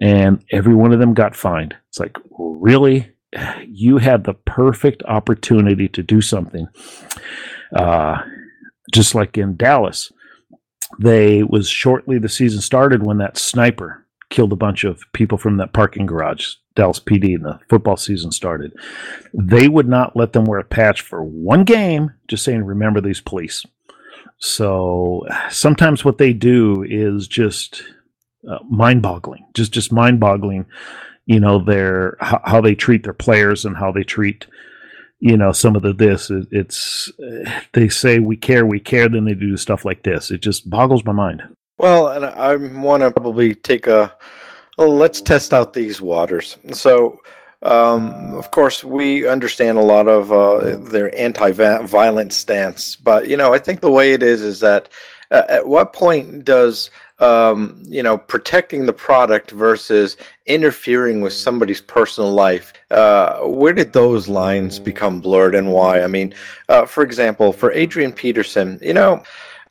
[0.00, 1.74] And every one of them got fined.
[1.88, 3.12] It's like, really?
[3.66, 6.68] You had the perfect opportunity to do something.
[7.74, 8.18] Uh,
[8.94, 10.12] just like in Dallas,
[11.00, 14.05] they was shortly the season started when that sniper
[14.36, 18.30] killed a bunch of people from that parking garage Dallas PD and the football season
[18.30, 18.74] started,
[19.32, 23.22] they would not let them wear a patch for one game, just saying, remember these
[23.22, 23.64] police.
[24.36, 27.82] So sometimes what they do is just
[28.46, 30.66] uh, mind boggling, just, just mind boggling,
[31.24, 34.46] you know, their, how, how, they treat their players and how they treat,
[35.18, 36.30] you know, some of the this.
[36.30, 37.10] It, it's,
[37.72, 40.30] they say we care, we care, then they do stuff like this.
[40.30, 41.42] It just boggles my mind.
[41.78, 44.14] Well, and I want to probably take a,
[44.78, 46.56] well, let's test out these waters.
[46.72, 47.18] So,
[47.62, 53.52] um, of course, we understand a lot of uh, their anti-violent stance, but you know,
[53.52, 54.88] I think the way it is is that
[55.30, 61.80] uh, at what point does um, you know protecting the product versus interfering with somebody's
[61.80, 62.72] personal life?
[62.90, 66.02] Uh, where did those lines become blurred, and why?
[66.02, 66.34] I mean,
[66.68, 69.22] uh, for example, for Adrian Peterson, you know.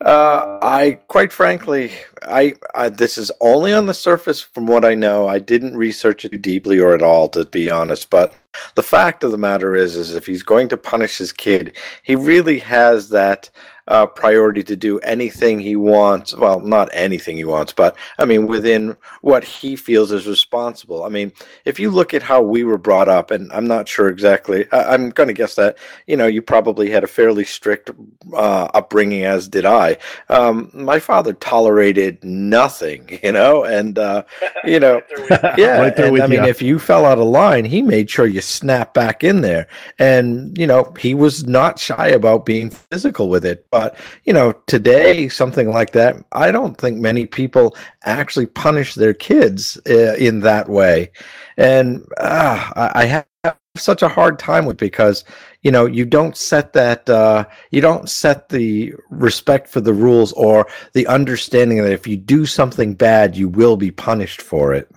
[0.06, 1.92] Uh, I quite frankly,
[2.22, 5.28] I, I, this is only on the surface from what I know.
[5.28, 8.12] I didn't research it deeply or at all, to be honest.
[8.12, 8.32] But
[8.76, 12.16] the fact of the matter is, is if he's going to punish his kid, he
[12.16, 13.50] really has that
[13.88, 16.36] uh, priority to do anything he wants.
[16.36, 21.04] Well, not anything he wants, but I mean, within what he feels is responsible.
[21.04, 21.32] I mean,
[21.66, 24.96] if you look at how we were brought up, and I'm not sure exactly, I,
[24.96, 27.92] am going to guess that, you know, you probably had a fairly strict
[28.34, 29.98] uh, upbringing, as did I.
[30.30, 34.24] Um, my father tolerated nothing, you know, and, uh,
[34.64, 35.02] you know,
[35.58, 35.80] yeah.
[35.80, 36.50] right and, I mean, you.
[36.50, 39.68] if you fell out of line, he made sure you snapped back in there.
[40.00, 44.54] And, you know, he was not shy about being physical with it but, you know,
[44.68, 50.40] today, something like that, I don't think many people actually punish their kids uh, in
[50.40, 51.12] that way.
[51.58, 53.06] And uh, I
[53.44, 55.26] have such a hard time with because
[55.62, 60.32] you know you don't set that uh, you don't set the respect for the rules
[60.34, 64.90] or the understanding that if you do something bad you will be punished for it.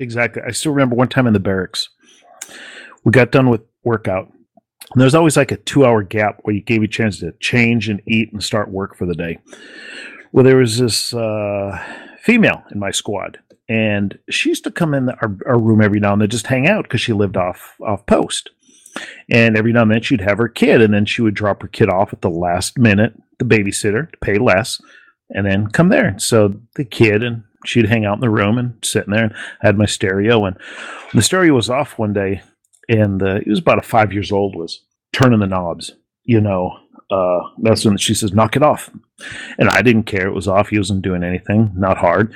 [0.00, 0.42] Exactly.
[0.44, 1.88] I still remember one time in the barracks
[3.04, 4.32] we got done with workout
[4.90, 7.32] and there's always like a two hour gap where you gave you a chance to
[7.40, 9.38] change and eat and start work for the day.
[10.32, 11.78] Well, there was this uh,
[12.22, 16.12] female in my squad, and she used to come in our, our room every now
[16.12, 18.50] and then just hang out because she lived off off post.
[19.30, 21.68] And every now and then she'd have her kid, and then she would drop her
[21.68, 24.82] kid off at the last minute, the babysitter, to pay less,
[25.30, 26.18] and then come there.
[26.18, 29.66] So the kid and she'd hang out in the room and sitting there and I
[29.66, 30.56] had my stereo and
[31.14, 32.42] the stereo was off one day
[32.88, 35.92] and uh, he was about five years old, was turning the knobs,
[36.24, 36.78] you know.
[37.10, 38.90] Uh, that's when she says, knock it off.
[39.58, 40.28] And I didn't care.
[40.28, 40.68] It was off.
[40.68, 42.34] He wasn't doing anything, not hard.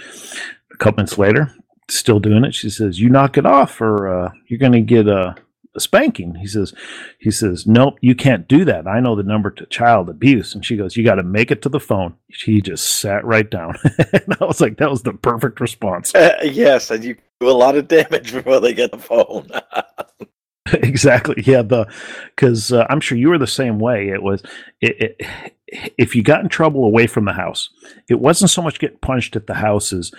[0.73, 1.55] A couple minutes later,
[1.89, 2.55] still doing it.
[2.55, 5.35] She says, you knock it off or uh, you're going to get a,
[5.75, 6.35] a spanking.
[6.35, 6.75] He says,
[7.19, 8.87] he says, nope, you can't do that.
[8.87, 10.55] I know the number to child abuse.
[10.55, 12.15] And she goes, you got to make it to the phone.
[12.31, 13.77] She just sat right down.
[14.13, 16.15] and I was like, that was the perfect response.
[16.15, 19.49] Uh, yes, and you do a lot of damage before they get the phone.
[20.73, 21.43] exactly.
[21.47, 21.63] Yeah.
[21.63, 21.87] The
[22.35, 24.09] because uh, I'm sure you were the same way.
[24.09, 24.43] It was
[24.81, 25.53] it, it,
[25.99, 27.71] if you got in trouble away from the house,
[28.09, 30.13] it wasn't so much getting punished at the houses.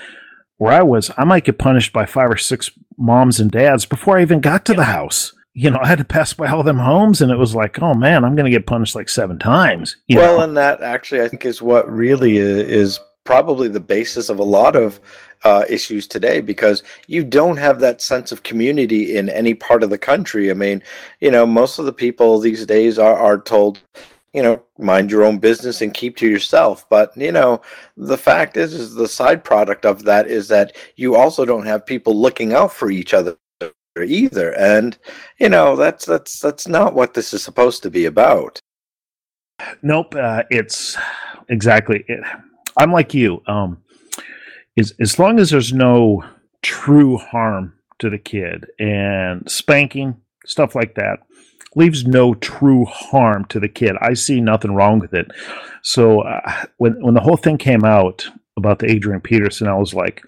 [0.57, 1.11] where I was.
[1.17, 4.65] I might get punished by five or six moms and dads before I even got
[4.65, 5.33] to the house.
[5.53, 7.95] You know, I had to pass by all them homes, and it was like, oh
[7.95, 9.97] man, I'm going to get punished like seven times.
[10.07, 10.43] well, know?
[10.43, 14.73] and that actually, I think, is what really is probably the basis of a lot
[14.73, 15.01] of
[15.43, 19.89] uh, issues today because you don't have that sense of community in any part of
[19.89, 20.49] the country.
[20.49, 20.81] I mean,
[21.19, 23.81] you know, most of the people these days are, are told,
[24.31, 26.89] you know, mind your own business and keep to yourself.
[26.89, 27.61] But, you know,
[27.97, 31.85] the fact is, is the side product of that is that you also don't have
[31.85, 33.35] people looking out for each other
[34.01, 34.55] either.
[34.55, 34.97] And,
[35.37, 38.61] you know, that's, that's, that's not what this is supposed to be about.
[39.81, 40.15] Nope.
[40.15, 40.95] Uh, it's
[41.49, 42.23] exactly it
[42.77, 43.41] I'm like you.
[43.47, 43.83] Um,
[44.77, 46.23] as as long as there's no
[46.61, 51.19] true harm to the kid and spanking stuff like that
[51.75, 53.95] leaves no true harm to the kid.
[54.01, 55.27] I see nothing wrong with it.
[55.83, 59.93] So uh, when when the whole thing came out about the Adrian Peterson, I was
[59.93, 60.23] like,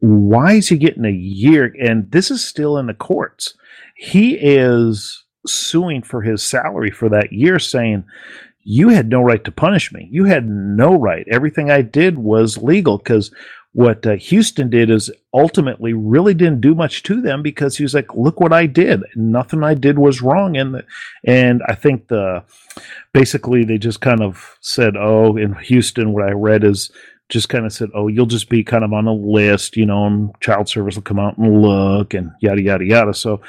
[0.00, 1.74] why is he getting a year?
[1.80, 3.54] And this is still in the courts.
[3.96, 8.04] He is suing for his salary for that year, saying
[8.68, 10.08] you had no right to punish me.
[10.10, 11.24] You had no right.
[11.30, 13.30] Everything I did was legal because
[13.70, 17.94] what uh, Houston did is ultimately really didn't do much to them because he was
[17.94, 19.04] like, "Look what I did.
[19.14, 20.82] Nothing I did was wrong." And
[21.24, 22.42] and I think the
[23.12, 26.90] basically they just kind of said, "Oh, in Houston, what I read is."
[27.28, 30.06] Just kind of said, "Oh, you'll just be kind of on a list, you know,
[30.06, 33.40] and child service will come out and look, and yada yada yada." So,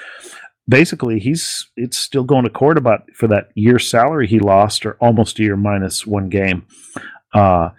[0.67, 4.93] basically he's it's still going to court about for that year salary he lost or
[4.99, 6.65] almost a year minus one game
[7.33, 7.69] uh,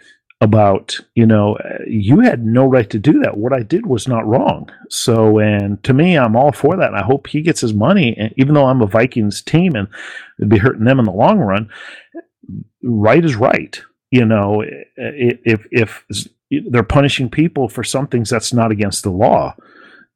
[0.41, 3.37] about you know you had no right to do that.
[3.37, 4.71] What i did was not wrong.
[4.89, 8.17] So and to me i'm all for that and i hope he gets his money
[8.17, 9.89] and even though i'm a vikings team and
[10.39, 11.69] it'd be hurting them in the long run
[12.83, 13.81] right is right.
[14.11, 14.65] You know
[14.97, 16.05] if if
[16.71, 19.55] they're punishing people for some things that's not against the law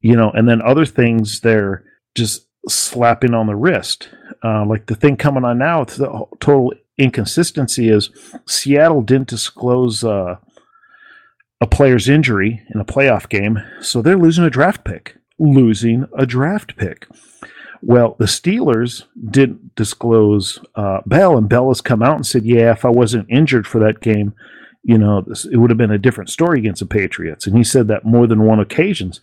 [0.01, 4.09] you know and then other things they're just slapping on the wrist.
[4.43, 8.11] Uh, like the thing coming on now, the total inconsistency is
[8.47, 10.37] Seattle didn't disclose uh,
[11.61, 15.17] a player's injury in a playoff game, so they're losing a draft pick.
[15.39, 17.07] Losing a draft pick.
[17.81, 22.71] Well, the Steelers didn't disclose uh, Bell, and Bell has come out and said, "Yeah,
[22.73, 24.35] if I wasn't injured for that game,
[24.85, 27.89] you know, it would have been a different story against the Patriots." And he said
[27.89, 29.21] that more than one occasions.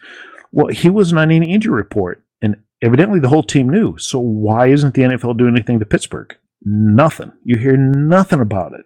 [0.52, 2.24] Well, he wasn't on any injury report
[2.82, 3.98] evidently the whole team knew.
[3.98, 6.36] So why isn't the NFL doing anything to Pittsburgh?
[6.64, 7.32] Nothing.
[7.44, 8.86] You hear nothing about it.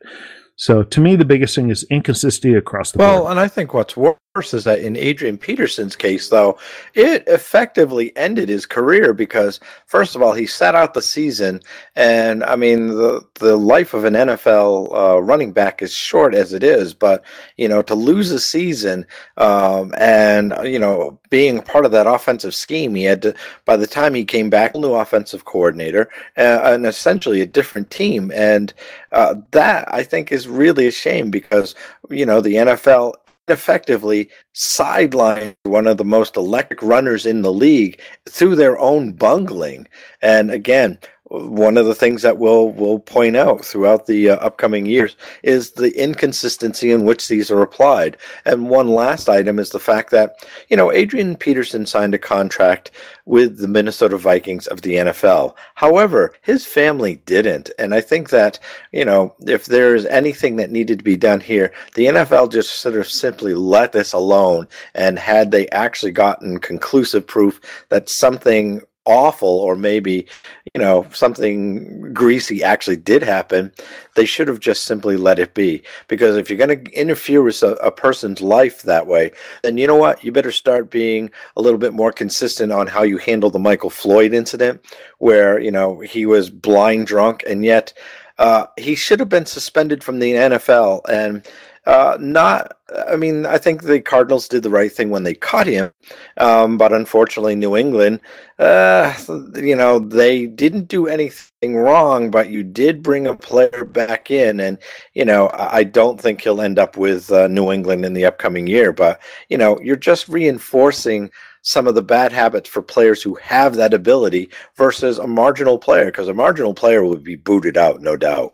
[0.55, 3.23] So to me, the biggest thing is inconsistency across the well, board.
[3.23, 3.97] Well, and I think what's
[4.35, 6.57] is that in Adrian Peterson's case, though,
[6.95, 11.61] it effectively ended his career because, first of all, he sat out the season,
[11.95, 16.51] and I mean, the the life of an NFL uh, running back is short as
[16.51, 17.23] it is, but
[17.57, 19.05] you know, to lose a season
[19.37, 23.35] um, and you know being part of that offensive scheme, he had to.
[23.65, 28.31] By the time he came back, new offensive coordinator uh, and essentially a different team,
[28.33, 28.73] and
[29.11, 31.75] uh, that I think is really a shame because
[32.09, 33.13] you know the NFL
[33.47, 39.87] effectively sidelined one of the most electric runners in the league through their own bungling.
[40.21, 40.97] And again,
[41.33, 45.71] one of the things that we'll we'll point out throughout the uh, upcoming years is
[45.71, 48.17] the inconsistency in which these are applied.
[48.45, 52.91] And one last item is the fact that you know Adrian Peterson signed a contract
[53.25, 55.55] with the Minnesota Vikings of the NFL.
[55.73, 58.59] However, his family didn't, and I think that
[58.91, 62.95] you know if there's anything that needed to be done here, the NFL just sort
[62.95, 64.67] of simply let this alone.
[64.93, 70.25] And had they actually gotten conclusive proof that something awful or maybe
[70.73, 73.71] you know something greasy actually did happen
[74.15, 75.81] they should have just simply let it be.
[76.07, 79.31] Because if you're going to interfere with a, a, person's life that way
[79.63, 80.23] then you know what?
[80.23, 83.89] You better start being a little bit more consistent on how you handle the michael
[83.89, 84.81] floyd incident
[85.19, 87.93] where you know he was blind drunk and yet
[88.39, 91.47] uh, he should have been suspended from the nfl and
[91.85, 92.77] uh, not,
[93.09, 95.91] I mean, I think the Cardinals did the right thing when they caught him,
[96.37, 98.21] um, but unfortunately, New England,
[98.57, 99.13] uh,
[99.55, 104.61] you know, they didn't do anything wrong, but you did bring a player back in,
[104.61, 104.77] and
[105.13, 108.67] you know, I don't think he'll end up with uh, New England in the upcoming
[108.67, 111.29] year, but you know, you're just reinforcing
[111.63, 116.05] some of the bad habits for players who have that ability versus a marginal player
[116.05, 118.53] because a marginal player would be booted out, no doubt.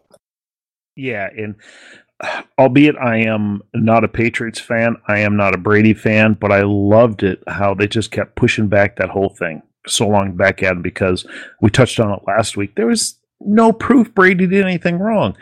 [0.96, 1.56] Yeah, and
[2.58, 6.64] albeit I am not a Patriots fan, I am not a Brady fan, but I
[6.64, 10.74] loved it how they just kept pushing back that whole thing so long back at
[10.74, 11.26] him because
[11.62, 12.76] we touched on it last week.
[12.76, 15.36] There was no proof Brady did anything wrong.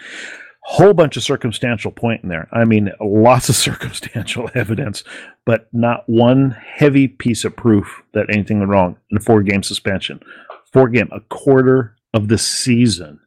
[0.61, 2.49] Whole bunch of circumstantial point in there.
[2.51, 5.03] I mean, lots of circumstantial evidence,
[5.45, 9.63] but not one heavy piece of proof that anything went wrong in a four game
[9.63, 10.19] suspension.
[10.73, 13.19] Four game, a quarter of the season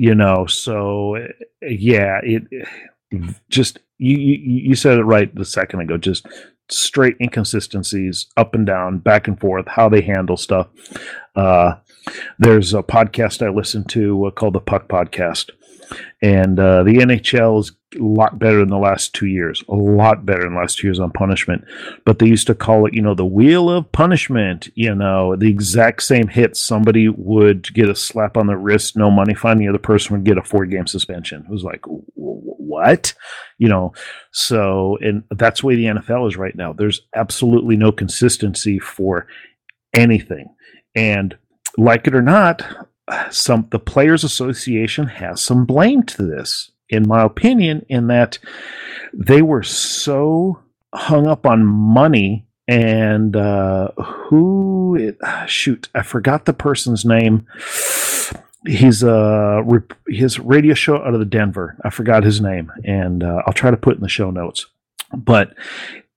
[0.00, 1.14] you know so
[1.60, 2.42] yeah it,
[3.50, 6.26] just you, you you said it right the second ago just
[6.70, 10.68] straight inconsistencies up and down back and forth how they handle stuff.
[11.36, 11.74] Uh,
[12.38, 15.50] there's a podcast i listen to uh, called the puck podcast
[16.22, 20.24] and uh, the nhl is a lot better in the last two years, a lot
[20.24, 21.64] better in the last two years on punishment.
[22.04, 24.68] But they used to call it, you know, the wheel of punishment.
[24.74, 26.56] You know, the exact same hit.
[26.56, 29.58] Somebody would get a slap on the wrist, no money fine.
[29.58, 31.44] The other person would get a four game suspension.
[31.44, 31.82] It was like,
[32.14, 33.14] what?
[33.58, 33.92] You know,
[34.30, 36.72] so, and that's the way the NFL is right now.
[36.72, 39.26] There's absolutely no consistency for
[39.94, 40.54] anything.
[40.94, 41.36] And
[41.78, 42.88] like it or not,
[43.30, 48.38] some the players association has some blame to this in my opinion, in that
[49.14, 50.60] they were so
[50.92, 55.14] hung up on money and uh, who
[55.46, 57.46] shoot i forgot the person's name.
[58.66, 59.62] He's uh
[60.08, 61.76] his radio show out of the denver.
[61.84, 64.66] I forgot his name and uh, i'll try to put in the show notes.
[65.16, 65.54] But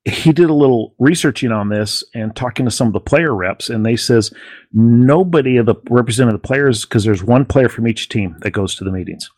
[0.06, 3.70] he did a little researching on this and talking to some of the player reps
[3.70, 4.34] and they says
[4.74, 8.84] nobody of the representative players because there's one player from each team that goes to
[8.84, 9.30] the meetings.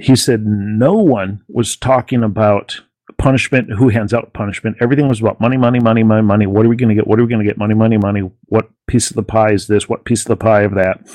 [0.00, 2.80] He said no one was talking about
[3.16, 4.76] punishment who hands out punishment.
[4.80, 6.46] Everything was about money money money money money.
[6.46, 7.06] What are we going to get?
[7.06, 7.58] What are we going to get?
[7.58, 8.28] Money money money.
[8.46, 9.88] What piece of the pie is this?
[9.88, 11.06] What piece of the pie of that?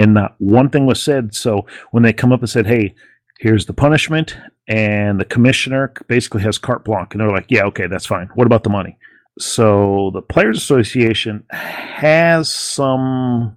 [0.00, 1.34] And not one thing was said.
[1.34, 2.94] So when they come up and said hey
[3.38, 4.36] here's the punishment
[4.68, 8.28] and the commissioner basically has carte blanche and they're like yeah okay that's fine.
[8.34, 8.98] What about the money?
[9.38, 13.56] So the players association has some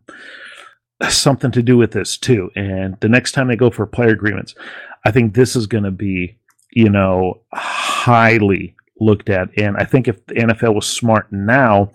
[1.07, 4.53] something to do with this too and the next time they go for player agreements
[5.05, 6.37] i think this is going to be
[6.71, 11.89] you know highly looked at and i think if the nfl was smart now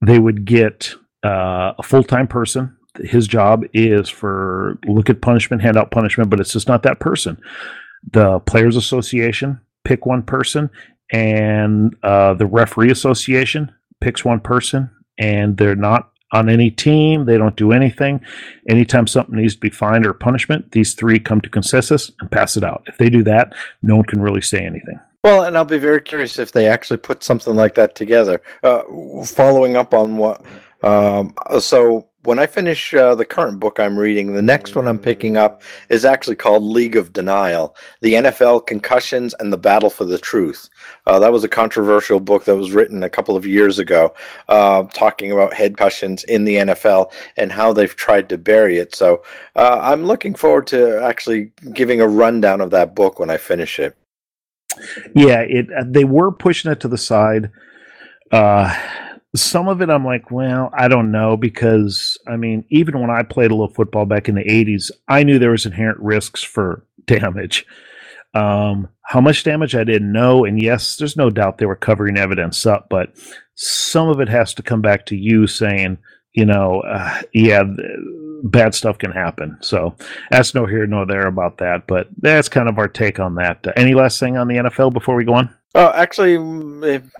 [0.00, 2.76] they would get uh, a full-time person.
[3.02, 7.00] His job is for look at punishment, hand out punishment, but it's just not that
[7.00, 7.36] person.
[8.12, 10.70] The Players Association pick one person,
[11.12, 17.24] and uh, the Referee Association picks one person, and they're not on any team.
[17.24, 18.20] They don't do anything.
[18.68, 22.56] Anytime something needs to be fined or punishment, these three come to consensus and pass
[22.56, 22.82] it out.
[22.86, 24.98] If they do that, no one can really say anything.
[25.22, 28.42] Well, and I'll be very curious if they actually put something like that together.
[28.62, 28.82] Uh,
[29.24, 30.44] following up on what,
[30.82, 34.98] um, so when I finish uh, the current book I'm reading, the next one I'm
[34.98, 40.04] picking up is actually called League of Denial The NFL Concussions and the Battle for
[40.04, 40.68] the Truth.
[41.06, 44.12] Uh, that was a controversial book that was written a couple of years ago,
[44.48, 48.94] uh, talking about head concussions in the NFL and how they've tried to bury it.
[48.94, 49.22] So
[49.54, 53.78] uh, I'm looking forward to actually giving a rundown of that book when I finish
[53.78, 53.96] it.
[55.14, 57.50] Yeah, it uh, they were pushing it to the side.
[58.30, 58.74] Uh,
[59.38, 63.22] some of it I'm like, well, I don't know because I mean, even when I
[63.22, 66.84] played a little football back in the 80s, I knew there was inherent risks for
[67.06, 67.66] damage.
[68.34, 72.18] Um, how much damage I didn't know, and yes, there's no doubt they were covering
[72.18, 73.14] evidence up, but
[73.54, 75.96] some of it has to come back to you saying,
[76.34, 77.62] you know, uh, yeah,
[78.42, 79.56] bad stuff can happen.
[79.62, 79.96] So
[80.30, 83.66] that's no here nor there about that, but that's kind of our take on that.
[83.66, 85.54] Uh, any last thing on the NFL before we go on?
[85.74, 87.10] Oh, actually, mm,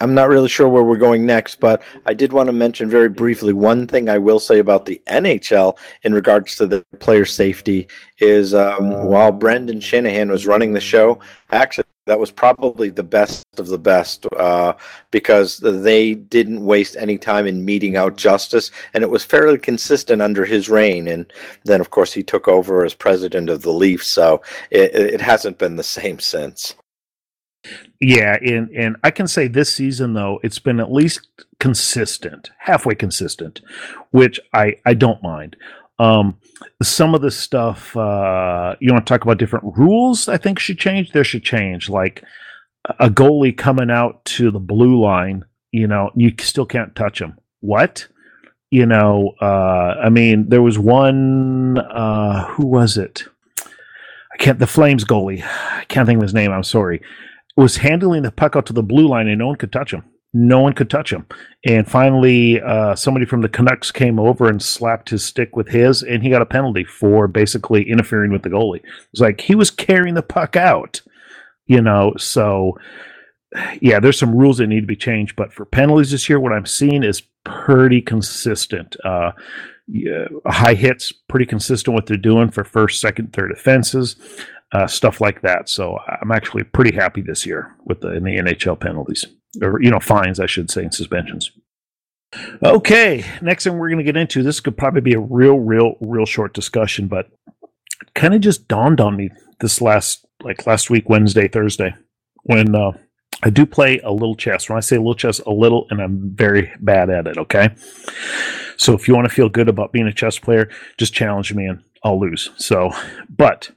[0.00, 3.08] I'm not really sure where we're going next, but I did want to mention very
[3.08, 7.88] briefly one thing I will say about the NHL in regards to the player safety
[8.18, 11.20] is um, while Brendan Shanahan was running the show,
[11.50, 14.74] actually that was probably the best of the best uh,
[15.10, 20.20] because they didn't waste any time in meeting out justice, and it was fairly consistent
[20.20, 21.08] under his reign.
[21.08, 21.32] And
[21.64, 25.58] then, of course, he took over as president of the Leafs, so it, it hasn't
[25.58, 26.74] been the same since.
[28.00, 31.28] Yeah, and and I can say this season though it's been at least
[31.60, 33.60] consistent, halfway consistent,
[34.10, 35.56] which I I don't mind.
[35.98, 36.38] Um,
[36.82, 40.28] some of the stuff uh, you want to talk about different rules.
[40.28, 41.12] I think should change.
[41.12, 42.22] There should change like
[43.00, 45.44] a goalie coming out to the blue line.
[45.72, 47.38] You know, you still can't touch him.
[47.60, 48.08] What?
[48.70, 51.78] You know, uh, I mean, there was one.
[51.78, 53.24] Uh, who was it?
[54.32, 54.58] I can't.
[54.58, 55.42] The Flames goalie.
[55.44, 56.50] I can't think of his name.
[56.50, 57.00] I'm sorry
[57.56, 60.02] was handling the puck out to the blue line and no one could touch him.
[60.36, 61.24] no one could touch him.
[61.64, 66.02] And finally, uh, somebody from the Canucks came over and slapped his stick with his,
[66.02, 68.82] and he got a penalty for basically interfering with the goalie.
[69.12, 71.00] It's like he was carrying the puck out,
[71.66, 72.14] you know.
[72.18, 72.76] So,
[73.80, 75.36] yeah, there's some rules that need to be changed.
[75.36, 78.96] But for penalties this year, what I'm seeing is pretty consistent.
[79.04, 79.30] Uh,
[79.86, 84.16] yeah, high hits, pretty consistent what they're doing for first, second, third offenses,
[84.72, 85.68] uh, stuff like that.
[85.68, 89.26] So I'm actually pretty happy this year with the in the NHL penalties
[89.62, 91.50] or you know fines, I should say, and suspensions.
[92.62, 95.94] Okay, next thing we're going to get into this could probably be a real, real,
[96.00, 97.30] real short discussion, but
[98.14, 101.94] kind of just dawned on me this last like last week, Wednesday, Thursday,
[102.42, 102.92] when uh,
[103.42, 104.68] I do play a little chess.
[104.68, 107.38] When I say a little chess, a little, and I'm very bad at it.
[107.38, 107.70] Okay,
[108.76, 111.66] so if you want to feel good about being a chess player, just challenge me
[111.66, 112.50] and I'll lose.
[112.56, 112.90] So,
[113.28, 113.70] but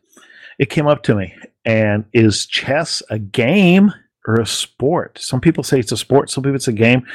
[0.59, 1.33] it came up to me,
[1.65, 3.91] and is chess a game?
[4.27, 5.17] or a sport.
[5.19, 7.07] Some people say it's a sport, some people it's a game.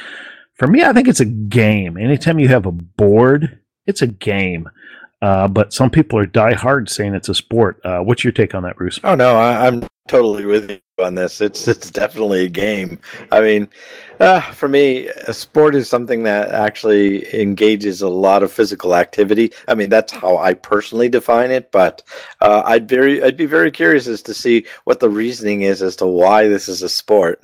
[0.55, 1.97] For me, I think it's a game.
[1.97, 4.69] Anytime you have a board, it's a game.
[5.23, 7.79] Uh, but some people are die hard saying it's a sport.
[7.85, 8.99] Uh, what's your take on that, Bruce?
[9.05, 11.39] Oh no, I, am totally with you on this.
[11.39, 12.99] It's it's definitely a game.
[13.31, 13.69] I mean,
[14.19, 19.53] uh, for me, a sport is something that actually engages a lot of physical activity.
[19.69, 21.71] I mean, that's how I personally define it.
[21.71, 22.03] But
[22.41, 25.95] uh, I'd very I'd be very curious as to see what the reasoning is as
[25.97, 27.39] to why this is a sport.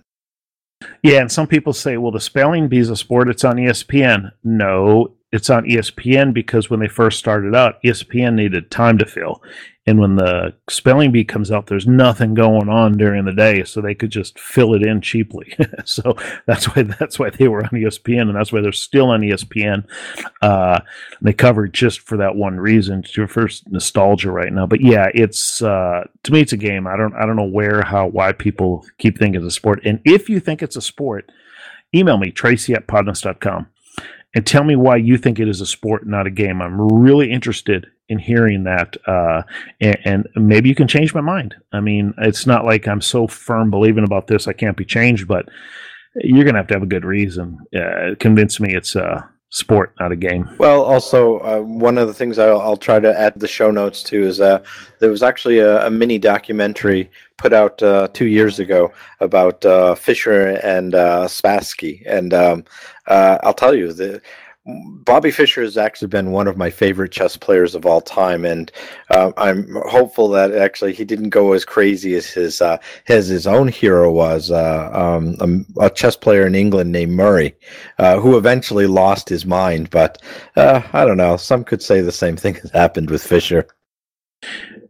[1.02, 3.30] Yeah, and some people say, well, the spelling bee is a sport.
[3.30, 4.34] It's on ESPN.
[4.44, 9.44] No, it's on ESPN because when they first started out, ESPN needed time to fill.
[9.86, 13.82] And when the spelling bee comes out, there's nothing going on during the day, so
[13.82, 15.56] they could just fill it in cheaply.
[15.86, 16.16] so
[16.46, 19.88] that's why that's why they were on ESPN, and that's why they're still on ESPN.
[20.44, 20.80] Uh,
[21.22, 24.68] they cover just for that one reason, to first nostalgia right now.
[24.68, 26.86] But yeah, it's uh, to me, it's a game.
[26.86, 29.82] I don't I don't know where, how, why people keep thinking it's a sport.
[29.86, 31.32] And if you think it's a sport,
[31.96, 33.68] email me tracy at podness.com
[34.36, 36.62] and tell me why you think it is a sport, not a game.
[36.62, 39.44] I'm really interested in hearing that, uh,
[39.80, 41.56] and, and, maybe you can change my mind.
[41.72, 45.28] I mean, it's not like I'm so firm believing about this I can't be changed,
[45.28, 45.48] but
[46.16, 47.60] you're gonna have to have a good reason.
[47.76, 50.50] Uh, convince me it's a sport, not a game.
[50.60, 54.04] Well, also uh, one of the things I'll, I'll, try to add the show notes
[54.04, 54.64] to is uh,
[55.00, 59.96] there was actually a, a, mini documentary put out uh, two years ago about uh,
[59.96, 62.64] Fischer and Spassky, and um,
[63.08, 64.22] I'll tell you the
[65.06, 68.72] Bobby Fischer has actually been one of my favorite chess players of all time, and
[69.10, 73.48] uh, I'm hopeful that actually he didn't go as crazy as his uh, as his
[73.48, 77.56] own hero was, uh, um, a, chess player in England named Murray,
[77.98, 79.90] uh, who eventually lost his mind.
[79.90, 80.22] But
[80.56, 81.38] uh, I don't know.
[81.38, 83.68] Some could say the same thing has happened with Fischer.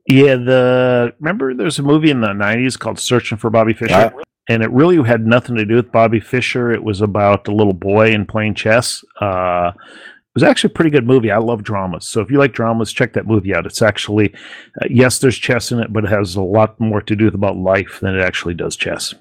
[0.09, 4.11] Yeah, the remember there's a movie in the '90s called Searching for Bobby Fischer
[4.49, 6.71] and it really had nothing to do with Bobby Fischer.
[6.71, 9.03] It was about a little boy and playing chess.
[9.21, 11.31] Uh, it was actually a pretty good movie.
[11.31, 13.65] I love dramas, so if you like dramas, check that movie out.
[13.65, 14.33] It's actually
[14.81, 17.35] uh, yes, there's chess in it, but it has a lot more to do with
[17.35, 19.13] about life than it actually does chess.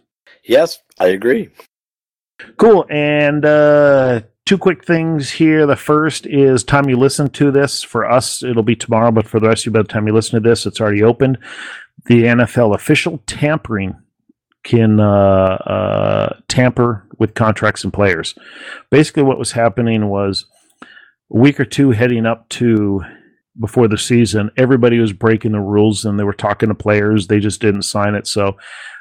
[0.44, 1.50] Yes, I agree.
[2.56, 2.86] Cool.
[2.88, 5.66] And uh, two quick things here.
[5.66, 7.82] The first is time you listen to this.
[7.82, 10.14] For us, it'll be tomorrow, but for the rest of you, by the time you
[10.14, 11.38] listen to this, it's already opened.
[12.06, 13.94] The NFL official tampering
[14.68, 18.34] can uh, uh, tamper with contracts and players.
[18.90, 20.44] Basically, what was happening was
[20.82, 23.02] a week or two heading up to
[23.58, 27.26] before the season, everybody was breaking the rules and they were talking to players.
[27.26, 28.26] They just didn't sign it.
[28.26, 28.56] So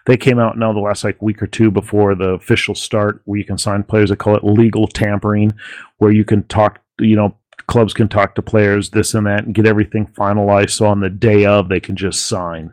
[0.06, 3.38] they came out now the last like week or two before the official start where
[3.38, 4.10] you can sign players.
[4.10, 5.52] They call it legal tampering,
[5.98, 9.56] where you can talk, you know, clubs can talk to players, this and that, and
[9.56, 10.72] get everything finalized.
[10.72, 12.72] So on the day of, they can just sign.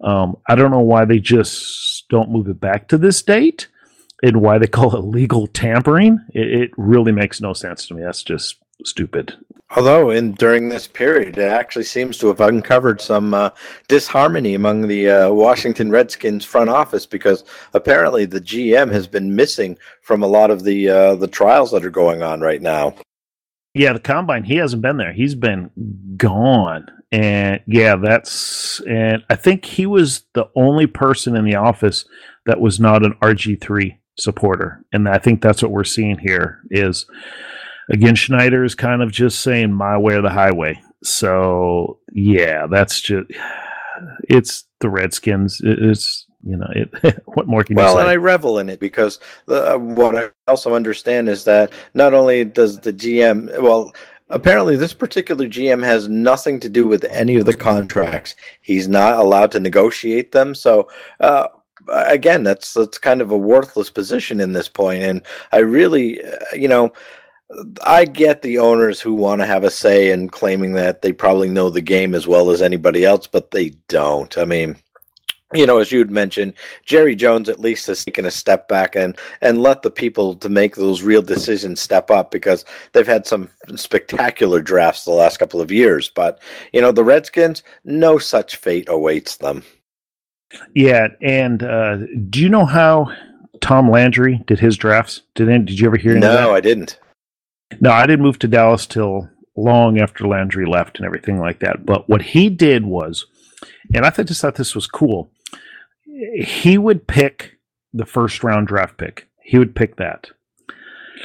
[0.00, 3.68] Um, I don't know why they just don't move it back to this date
[4.22, 6.18] and why they call it legal tampering.
[6.32, 8.02] It, it really makes no sense to me.
[8.02, 9.34] That's just stupid.
[9.76, 13.50] Although, in during this period, it actually seems to have uncovered some uh,
[13.88, 19.76] disharmony among the uh, Washington Redskins front office because apparently the GM has been missing
[20.02, 22.94] from a lot of the uh, the trials that are going on right now.
[23.74, 25.12] Yeah, the combine, he hasn't been there.
[25.12, 25.70] He's been
[26.16, 26.86] gone.
[27.10, 32.04] And yeah, that's and I think he was the only person in the office
[32.46, 34.84] that was not an RG3 supporter.
[34.92, 37.06] And I think that's what we're seeing here is
[37.90, 40.80] again Snyder is kind of just saying my way or the highway.
[41.04, 43.30] So, yeah, that's just
[44.28, 45.60] it's the Redskins.
[45.62, 47.94] It's you know, it, what more can well, you say?
[47.94, 51.72] Well, and I revel in it because the, uh, what I also understand is that
[51.94, 53.92] not only does the GM, well,
[54.30, 58.34] apparently this particular GM has nothing to do with any of the contracts.
[58.60, 60.54] He's not allowed to negotiate them.
[60.54, 60.88] So,
[61.20, 61.48] uh,
[61.88, 65.00] again, that's that's kind of a worthless position in this point.
[65.00, 65.22] point, and
[65.52, 66.92] I really, uh, you know.
[67.84, 71.48] I get the owners who want to have a say in claiming that they probably
[71.48, 74.36] know the game as well as anybody else, but they don't.
[74.38, 74.76] I mean,
[75.52, 79.16] you know, as you'd mentioned, Jerry Jones at least has taken a step back and
[79.40, 83.50] and let the people to make those real decisions step up because they've had some
[83.76, 86.08] spectacular drafts the last couple of years.
[86.08, 86.40] But
[86.72, 89.62] you know, the Redskins, no such fate awaits them.
[90.74, 91.96] Yeah, and uh,
[92.30, 93.12] do you know how
[93.60, 95.22] Tom Landry did his drafts?
[95.34, 96.16] Did any, did you ever hear?
[96.16, 96.98] No, I didn't.
[97.80, 101.84] No, I didn't move to Dallas till long after Landry left and everything like that.
[101.86, 103.26] But what he did was,
[103.92, 105.30] and I just thought this was cool.
[106.36, 107.58] He would pick
[107.92, 109.28] the first round draft pick.
[109.42, 110.30] He would pick that.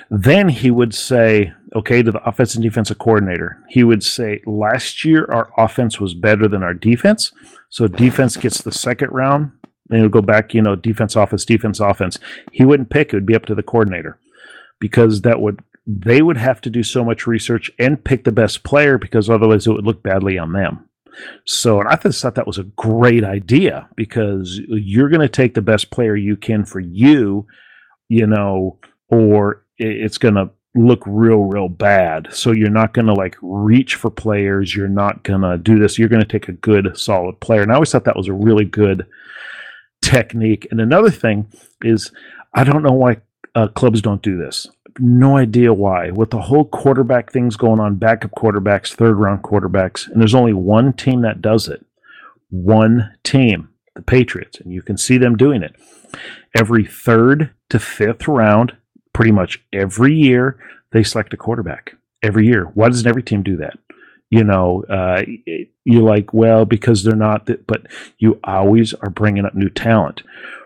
[0.09, 5.03] Then he would say, okay, to the offense and defensive coordinator, he would say, last
[5.03, 7.31] year our offense was better than our defense.
[7.69, 9.51] So defense gets the second round.
[9.89, 12.19] And it would go back, you know, defense, offense, defense, offense.
[12.51, 14.19] He wouldn't pick, it would be up to the coordinator
[14.79, 18.63] because that would they would have to do so much research and pick the best
[18.63, 20.87] player because otherwise it would look badly on them.
[21.45, 25.53] So, and I just thought that was a great idea because you're going to take
[25.53, 27.45] the best player you can for you,
[28.07, 28.79] you know,
[29.09, 32.27] or it's going to look real, real bad.
[32.31, 34.75] So you're not going to like reach for players.
[34.75, 35.97] You're not going to do this.
[35.97, 37.61] You're going to take a good, solid player.
[37.61, 39.07] And I always thought that was a really good
[40.01, 40.67] technique.
[40.71, 41.51] And another thing
[41.81, 42.11] is,
[42.53, 43.17] I don't know why
[43.55, 44.67] uh, clubs don't do this
[44.99, 46.11] no idea why.
[46.11, 50.53] With the whole quarterback things going on, backup quarterbacks, third round quarterbacks, and there's only
[50.53, 51.85] one team that does it.
[52.49, 55.75] One team, the Patriots, and you can see them doing it.
[56.55, 58.75] Every third to fifth round,
[59.13, 60.59] pretty much every year,
[60.91, 61.95] they select a quarterback.
[62.23, 62.65] Every year.
[62.73, 63.77] Why doesn't every team do that?
[64.29, 65.23] You know, uh,
[65.85, 67.87] you're like, well, because they're not, th- but
[68.17, 70.21] you always are bringing up new talent.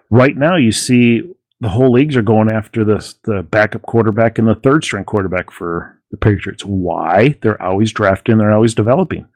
[0.09, 1.23] Right now, you see
[1.59, 5.51] the whole leagues are going after the the backup quarterback and the third string quarterback
[5.51, 6.63] for the Patriots.
[6.63, 7.35] Why?
[7.41, 8.37] They're always drafting.
[8.37, 9.27] They're always developing.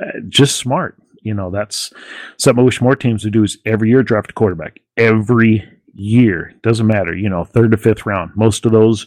[0.00, 0.96] Uh, just smart.
[1.22, 1.92] You know, that's
[2.38, 3.44] something I wish more teams would do.
[3.44, 4.80] Is every year draft a quarterback.
[4.96, 7.14] Every year doesn't matter.
[7.14, 8.32] You know, third to fifth round.
[8.34, 9.06] Most of those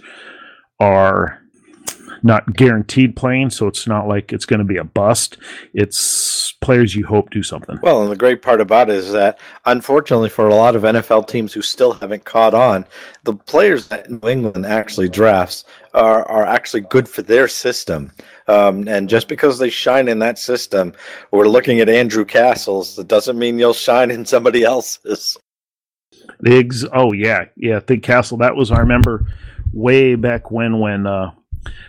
[0.80, 1.42] are
[2.26, 5.38] not guaranteed playing, so it's not like it's going to be a bust.
[5.76, 7.78] It's players you hope do something.
[7.84, 11.28] Well, and the great part about it is that, unfortunately, for a lot of NFL
[11.28, 12.86] teams who still haven't caught on,
[13.26, 18.12] the players that New England actually drafts are, are actually good for their system.
[18.48, 20.94] Um, and just because they shine in that system,
[21.30, 25.38] we're looking at Andrew Castles, that doesn't mean you'll shine in somebody else's.
[26.40, 28.38] The ex- oh yeah, yeah, Think Castle.
[28.38, 29.28] That was I remember
[29.74, 31.32] way back when when uh,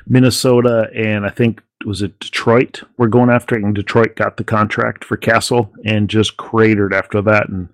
[0.06, 4.44] Minnesota and I think was it Detroit were going after it, and Detroit got the
[4.44, 7.48] contract for Castle and just cratered after that.
[7.48, 7.68] And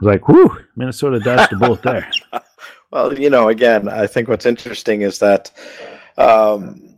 [0.00, 2.10] was like, whew, Minnesota dodged a bullet there.
[2.90, 5.50] well, you know, again, I think what's interesting is that
[6.16, 6.96] um,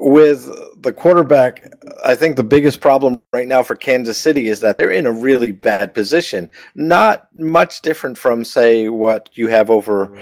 [0.00, 0.48] with
[0.82, 1.72] the quarterback,
[2.04, 5.12] I think the biggest problem right now for Kansas City is that they're in a
[5.12, 6.50] really bad position.
[6.74, 10.18] Not much different from, say, what you have over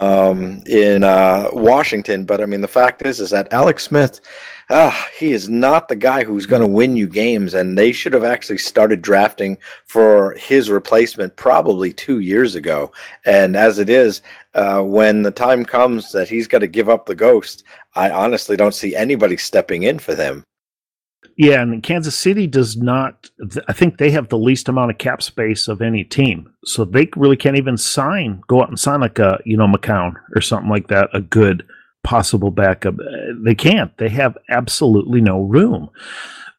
[0.00, 2.24] um, in uh, Washington.
[2.24, 4.20] But I mean, the fact is, is that Alex Smith,
[4.70, 8.12] ah, he is not the guy who's going to win you games, and they should
[8.12, 12.92] have actually started drafting for his replacement probably two years ago.
[13.24, 14.22] And as it is,
[14.54, 17.64] uh, when the time comes that he's got to give up the ghost,
[17.94, 20.44] I honestly don't see anybody stepping in for them.
[21.36, 23.30] Yeah, and Kansas City does not.
[23.68, 27.08] I think they have the least amount of cap space of any team, so they
[27.16, 30.68] really can't even sign, go out and sign like a you know McCown or something
[30.68, 31.64] like that, a good
[32.02, 32.94] possible backup.
[32.98, 33.96] Uh, they can't.
[33.98, 35.90] They have absolutely no room.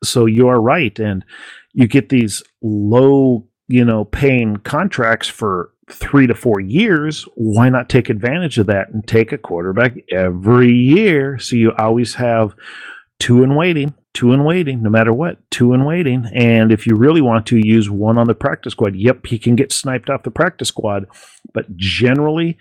[0.03, 1.25] So you are right, and
[1.73, 7.89] you get these low, you know, paying contracts for three to four years, why not
[7.89, 11.39] take advantage of that and take a quarterback every year?
[11.39, 12.53] So you always have
[13.19, 16.29] two in waiting, two in waiting, no matter what, two in waiting.
[16.33, 19.55] And if you really want to use one on the practice squad, yep, he can
[19.55, 21.05] get sniped off the practice squad.
[21.53, 22.57] But generally,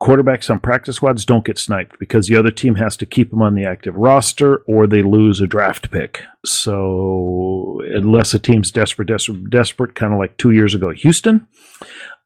[0.00, 3.42] quarterbacks on practice squads don't get sniped because the other team has to keep them
[3.42, 6.22] on the active roster or they lose a draft pick.
[6.44, 11.46] So unless a team's desperate, desperate, desperate, kind of like two years ago, Houston,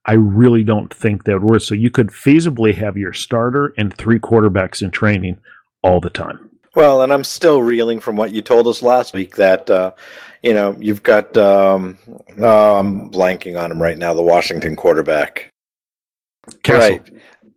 [0.07, 1.63] I really don't think that would work.
[1.63, 5.39] So you could feasibly have your starter and three quarterbacks in training
[5.83, 6.51] all the time.
[6.77, 9.93] Well, and I'm still reeling from what you told us last week that uh,
[10.43, 11.37] you know you've got.
[11.37, 11.97] Um,
[12.41, 14.13] uh, I'm blanking on him right now.
[14.13, 15.51] The Washington quarterback.
[16.65, 16.99] Castle.
[16.99, 17.11] Right.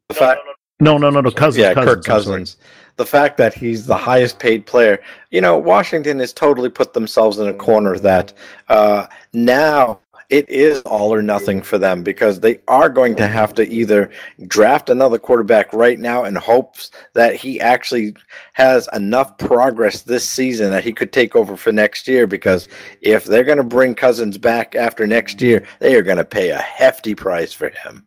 [0.09, 0.41] The fact.
[0.79, 1.31] No, no, no, no.
[1.31, 1.61] Cousins.
[1.61, 2.57] Yeah, Cousins, Kirk Cousins.
[2.97, 4.99] The fact that he's the highest paid player,
[5.31, 8.33] you know, Washington has totally put themselves in a corner that
[8.69, 9.99] uh, now
[10.29, 14.09] it is all or nothing for them because they are going to have to either
[14.47, 18.15] draft another quarterback right now in hopes that he actually
[18.53, 22.27] has enough progress this season that he could take over for next year.
[22.27, 22.67] Because
[23.01, 26.49] if they're going to bring Cousins back after next year, they are going to pay
[26.49, 28.06] a hefty price for him.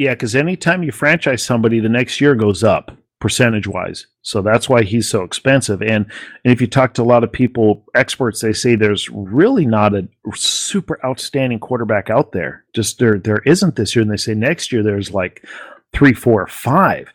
[0.00, 4.06] Yeah, because anytime you franchise somebody, the next year goes up percentage wise.
[4.22, 5.82] So that's why he's so expensive.
[5.82, 6.06] And,
[6.42, 9.94] and if you talk to a lot of people, experts, they say there's really not
[9.94, 12.64] a super outstanding quarterback out there.
[12.74, 14.02] Just there there isn't this year.
[14.02, 15.44] And they say next year there's like
[15.92, 17.12] three, four, five.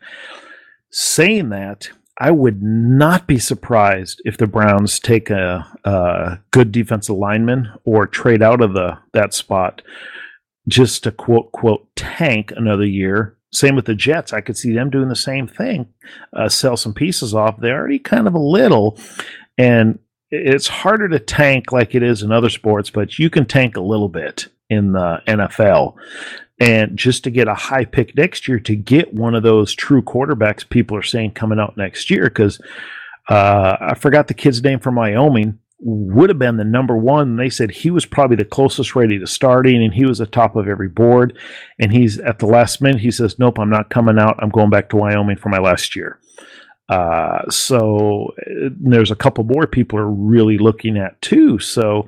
[0.92, 7.18] Saying that, I would not be surprised if the Browns take a, a good defensive
[7.18, 9.82] lineman or trade out of the that spot
[10.68, 14.34] just to quote quote tank another year same with the Jets.
[14.34, 15.88] I could see them doing the same thing,
[16.34, 17.59] uh, sell some pieces off.
[17.59, 18.99] They're already kind of a little,
[19.57, 19.97] and
[20.30, 23.82] it's harder to tank like it is in other sports, but you can tank a
[23.82, 25.95] little bit in the NFL.
[26.59, 30.01] And just to get a high pick next year to get one of those true
[30.01, 32.59] quarterbacks people are saying coming out next year, because
[33.30, 37.36] uh, I forgot the kid's name from Wyoming would have been the number one.
[37.36, 40.56] They said he was probably the closest ready to starting, and he was the top
[40.56, 41.38] of every board.
[41.80, 44.36] And he's at the last minute, he says, "Nope, I'm not coming out.
[44.40, 46.20] I'm going back to Wyoming for my last year."
[46.88, 51.60] Uh, so uh, there's a couple more people are really looking at too.
[51.60, 52.08] So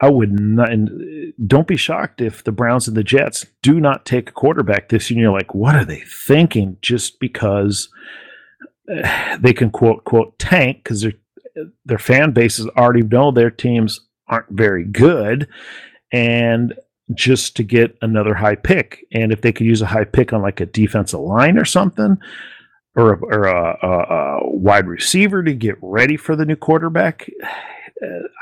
[0.00, 3.80] I would not, and uh, don't be shocked if the Browns and the Jets do
[3.80, 5.20] not take a quarterback this year.
[5.20, 6.76] You're like, what are they thinking?
[6.82, 7.88] Just because
[8.92, 11.12] uh, they can quote quote tank because they're
[11.84, 15.48] their fan bases already know their teams aren't very good
[16.12, 16.74] and
[17.14, 20.42] just to get another high pick and if they could use a high pick on
[20.42, 22.16] like a defensive line or something
[22.94, 27.28] or, a, or a, a, a wide receiver to get ready for the new quarterback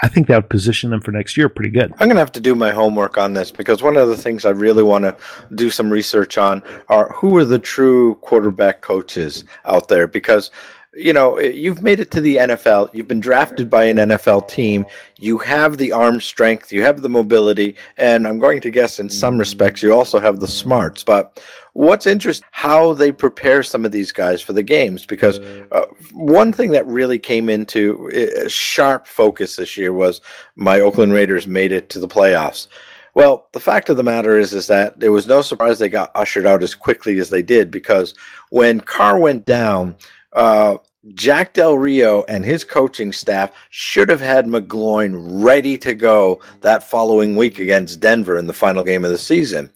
[0.03, 1.93] I think that would position them for next year pretty good.
[1.93, 4.45] I'm going to have to do my homework on this because one of the things
[4.45, 5.17] I really want to
[5.55, 10.51] do some research on are who are the true quarterback coaches out there because
[10.99, 12.91] you know, you've made it to the NFL.
[12.93, 14.85] You've been drafted by an NFL team.
[15.19, 19.09] You have the arm strength, you have the mobility, and I'm going to guess in
[19.09, 21.05] some respects you also have the smarts.
[21.05, 21.41] But
[21.75, 25.39] what's interesting how they prepare some of these guys for the games because
[25.71, 30.21] uh, one thing that really came into uh, sharp focus this year was
[30.57, 32.67] my Oakland Raiders made it to the playoffs.
[33.15, 36.11] Well, the fact of the matter is, is that there was no surprise they got
[36.17, 38.15] ushered out as quickly as they did because
[38.51, 39.97] when Carr went down,
[40.33, 40.77] uh,
[41.15, 46.83] Jack Del Rio and his coaching staff should have had McGloin ready to go that
[46.83, 49.71] following week against Denver in the final game of the season.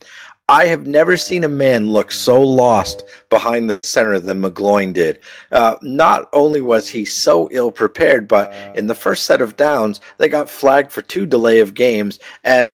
[0.49, 5.21] I have never seen a man look so lost behind the center than McGloin did.
[5.51, 10.01] Uh, not only was he so ill prepared, but in the first set of downs,
[10.19, 12.69] they got flagged for two delay of games, and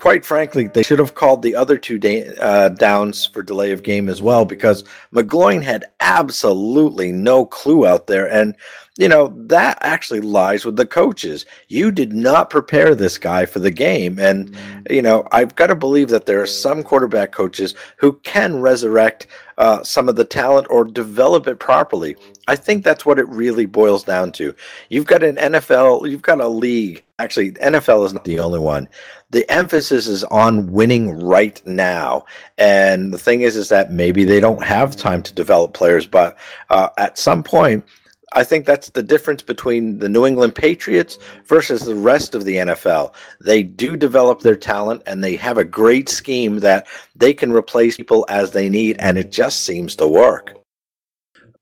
[0.00, 3.82] quite frankly, they should have called the other two da- uh, downs for delay of
[3.82, 8.30] game as well because McGloin had absolutely no clue out there.
[8.30, 8.56] And,
[8.98, 11.46] you know, that actually lies with the coaches.
[11.68, 14.18] You did not prepare this guy for the game.
[14.18, 14.54] And,
[14.90, 19.28] you know, I've got to believe that there are some quarterback coaches who can resurrect
[19.56, 22.16] uh, some of the talent or develop it properly.
[22.48, 24.52] I think that's what it really boils down to.
[24.88, 27.04] You've got an NFL, you've got a league.
[27.20, 28.88] Actually, NFL is not the only one.
[29.30, 32.24] The emphasis is on winning right now,
[32.56, 36.38] and the thing is, is that maybe they don't have time to develop players, but
[36.70, 37.84] uh, at some point,
[38.32, 42.56] I think that's the difference between the New England Patriots versus the rest of the
[42.56, 43.14] NFL.
[43.40, 47.96] They do develop their talent and they have a great scheme that they can replace
[47.96, 50.54] people as they need, and it just seems to work.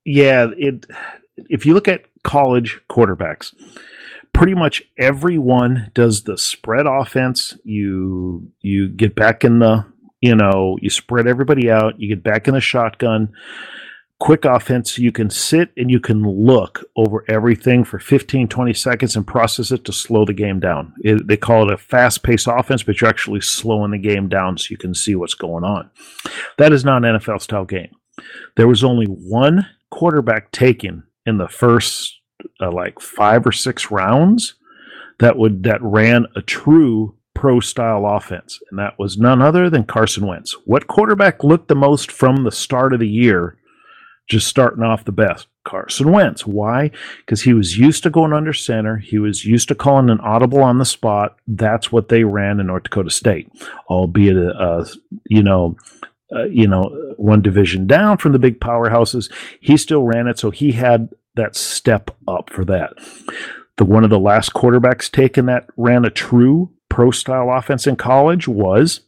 [0.04, 0.86] Yeah, it.
[1.36, 3.54] If you look at college quarterbacks,
[4.32, 7.56] pretty much everyone does the spread offense.
[7.64, 9.84] You you get back in the
[10.20, 12.00] you know you spread everybody out.
[12.00, 13.32] You get back in the shotgun
[14.18, 14.98] quick offense.
[14.98, 19.70] You can sit and you can look over everything for 15 20 seconds and process
[19.70, 20.94] it to slow the game down.
[21.00, 24.58] It, they call it a fast paced offense but you're actually slowing the game down
[24.58, 25.90] so you can see what's going on.
[26.58, 27.94] That is not an nfl style game.
[28.56, 32.20] There was only one quarterback taken in the first
[32.60, 34.54] uh, like five or six rounds
[35.18, 39.84] that would that ran a true pro style offense and that was none other than
[39.84, 40.56] carson wentz.
[40.64, 43.58] What quarterback looked the most from the start of the year
[44.26, 45.46] just starting off the best.
[45.64, 46.46] Carson Wentz.
[46.46, 46.90] Why?
[47.18, 48.96] Because he was used to going under center.
[48.96, 51.36] He was used to calling an audible on the spot.
[51.46, 53.50] That's what they ran in North Dakota State,
[53.90, 54.86] albeit a, a
[55.26, 55.76] you know,
[56.34, 59.30] uh, you know, one division down from the big powerhouses.
[59.60, 62.94] He still ran it, so he had that step up for that.
[63.76, 67.96] The one of the last quarterbacks taken that ran a true pro style offense in
[67.96, 69.00] college was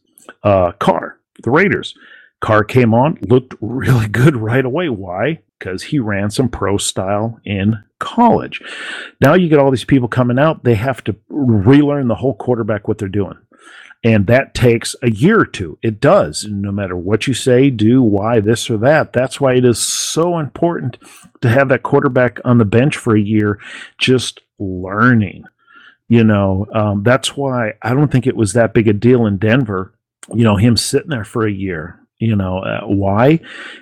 [0.43, 1.95] uh, Carr, the Raiders.
[2.39, 4.89] Carr came on, looked really good right away.
[4.89, 5.41] Why?
[5.57, 8.61] Because he ran some pro style in college.
[9.19, 12.87] Now you get all these people coming out, they have to relearn the whole quarterback
[12.87, 13.37] what they're doing.
[14.01, 15.77] And that takes a year or two.
[15.81, 16.45] It does.
[16.49, 19.11] No matter what you say, do, why, this or that.
[19.11, 20.97] That's why it is so important
[21.41, 23.59] to have that quarterback on the bench for a year,
[23.97, 25.43] just learning.
[26.07, 29.37] You know, um, that's why I don't think it was that big a deal in
[29.37, 29.93] Denver,
[30.33, 31.99] you know, him sitting there for a year.
[32.19, 33.39] You know, uh, why?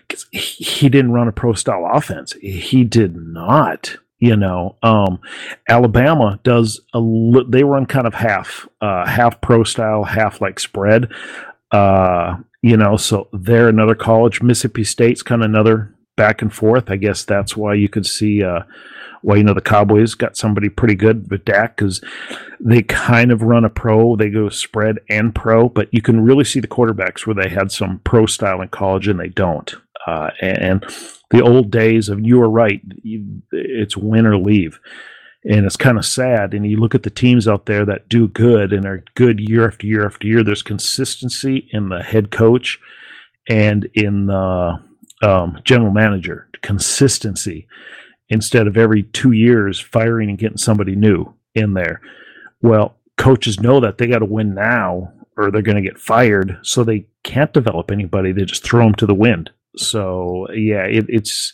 [0.07, 2.33] Because he, didn't run a pro style offense.
[2.33, 5.19] He did not you know um,
[5.69, 10.59] alabama does a li- they run kind of half uh, half pro style half like
[10.59, 11.09] spread
[11.71, 16.91] uh, you know so they're another college mississippi state's kind of another back and forth
[16.91, 18.63] i guess that's why you could see uh,
[19.21, 22.03] why you know the cowboys got somebody pretty good with dak because
[22.59, 26.43] they kind of run a pro they go spread and pro but you can really
[26.43, 29.75] see the quarterbacks where they had some pro style in college and they don't
[30.07, 30.85] uh, and
[31.29, 32.81] the old days of you were right,
[33.51, 34.79] it's win or leave.
[35.43, 36.53] And it's kind of sad.
[36.53, 39.67] And you look at the teams out there that do good and are good year
[39.67, 40.43] after year after year.
[40.43, 42.79] There's consistency in the head coach
[43.49, 44.81] and in the
[45.21, 46.49] um, general manager.
[46.61, 47.67] Consistency
[48.29, 52.01] instead of every two years firing and getting somebody new in there.
[52.61, 56.57] Well, coaches know that they got to win now or they're going to get fired.
[56.63, 58.31] So they can't develop anybody.
[58.31, 59.51] They just throw them to the wind.
[59.77, 61.53] So yeah, it, it's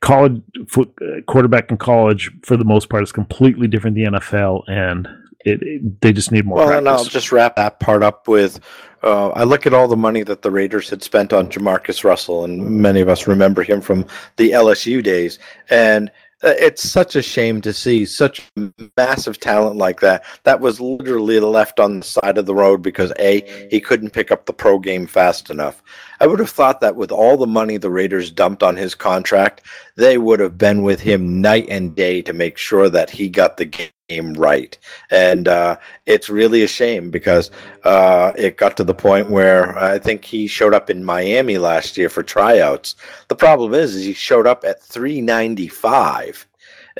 [0.00, 4.18] college foot, uh, quarterback in college for the most part is completely different than the
[4.18, 5.08] NFL, and
[5.44, 6.58] it, it, they just need more.
[6.58, 6.78] Well, practice.
[6.78, 8.60] and I'll just wrap that part up with
[9.02, 12.44] uh, I look at all the money that the Raiders had spent on Jamarcus Russell,
[12.44, 15.38] and many of us remember him from the LSU days,
[15.70, 16.10] and
[16.42, 18.50] uh, it's such a shame to see such
[18.96, 23.12] massive talent like that that was literally left on the side of the road because
[23.18, 25.82] a he couldn't pick up the pro game fast enough
[26.20, 29.62] i would have thought that with all the money the raiders dumped on his contract
[29.96, 33.56] they would have been with him night and day to make sure that he got
[33.56, 33.66] the
[34.10, 34.76] game right.
[35.10, 37.50] And uh, it's really a shame because
[37.84, 41.96] uh, it got to the point where i think he showed up in miami last
[41.96, 42.96] year for tryouts.
[43.28, 46.46] The problem is, is he showed up at 395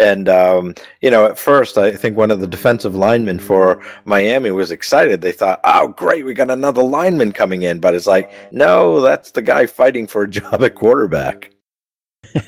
[0.01, 4.51] and um, you know, at first, I think one of the defensive linemen for Miami
[4.51, 5.21] was excited.
[5.21, 9.33] They thought, "Oh, great, we got another lineman coming in." But it's like, no, that's
[9.33, 11.53] the guy fighting for a job at quarterback.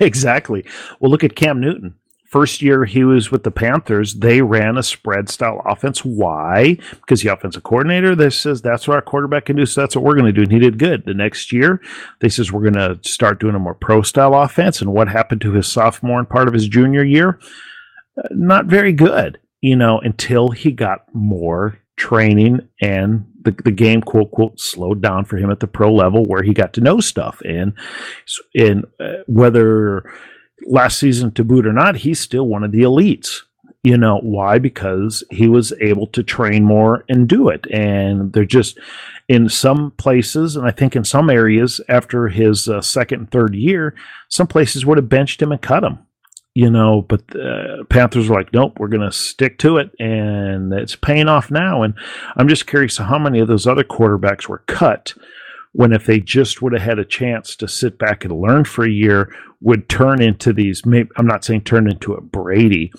[0.01, 0.65] exactly.
[1.01, 1.95] Well, look at Cam Newton.
[2.33, 6.03] First year he was with the Panthers, they ran a spread style offense.
[6.03, 6.79] Why?
[6.93, 10.03] Because the offensive coordinator that says that's what our quarterback can do, so that's what
[10.03, 10.41] we're going to do.
[10.41, 11.05] And he did good.
[11.05, 11.83] The next year,
[12.21, 14.81] they says we're going to start doing a more pro style offense.
[14.81, 17.39] And what happened to his sophomore and part of his junior year?
[18.17, 24.01] Uh, not very good, you know, until he got more training and the, the game
[24.01, 26.99] quote quote slowed down for him at the pro level where he got to know
[26.99, 27.75] stuff and
[28.55, 30.11] and uh, whether
[30.67, 33.43] last season to boot or not, he's still one of the elites.
[33.85, 34.59] You know why?
[34.59, 37.67] Because he was able to train more and do it.
[37.73, 38.79] And they're just
[39.29, 43.55] in some places, and I think in some areas after his uh, second and third
[43.55, 43.95] year,
[44.29, 45.99] some places would have benched him and cut him.
[46.55, 50.73] You know, but the Panthers were like, nope, we're going to stick to it, and
[50.75, 51.83] it's paying off now.
[51.83, 51.95] And
[52.37, 55.15] I'm just curious how many of those other quarterbacks were cut
[55.73, 58.85] when if they just would have had a chance to sit back and learn for
[58.85, 62.93] a year would turn into these maybe i'm not saying turn into a brady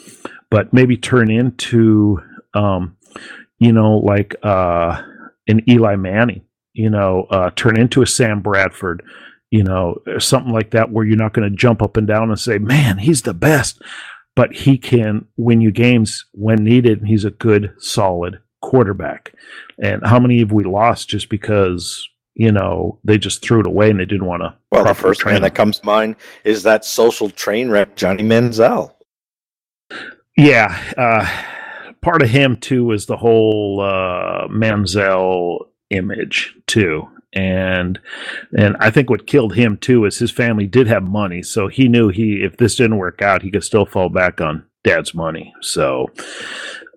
[0.49, 2.19] but maybe turn into
[2.53, 2.95] um,
[3.59, 5.01] you know like uh,
[5.47, 6.43] an eli manning
[6.73, 9.03] you know uh, turn into a sam bradford
[9.51, 12.39] you know something like that where you're not going to jump up and down and
[12.39, 13.81] say man he's the best.
[14.35, 19.31] But he can win you games when needed and he's a good solid quarterback.
[19.77, 23.89] And how many have we lost just because you know, they just threw it away
[23.89, 24.55] and they didn't want to.
[24.71, 28.93] Well, the first man that comes to mind is that social train wreck, Johnny Manziel.
[30.35, 31.29] Yeah, uh,
[32.01, 37.99] part of him too was the whole uh, Manziel image too, and
[38.57, 41.87] and I think what killed him too is his family did have money, so he
[41.87, 45.53] knew he if this didn't work out, he could still fall back on dad's money.
[45.61, 46.07] So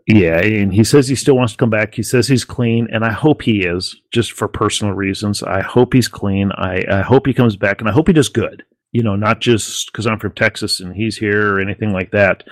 [0.06, 1.94] yeah, and he says he still wants to come back.
[1.96, 5.42] He says he's clean, and I hope he is, just for personal reasons.
[5.42, 6.52] I hope he's clean.
[6.52, 8.64] I, I hope he comes back, and I hope he does good.
[8.92, 12.44] You know, not just because I'm from Texas and he's here or anything like that,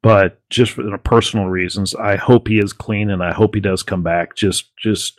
[0.00, 1.92] but just for personal reasons.
[1.96, 4.36] I hope he is clean, and I hope he does come back.
[4.36, 5.18] Just, just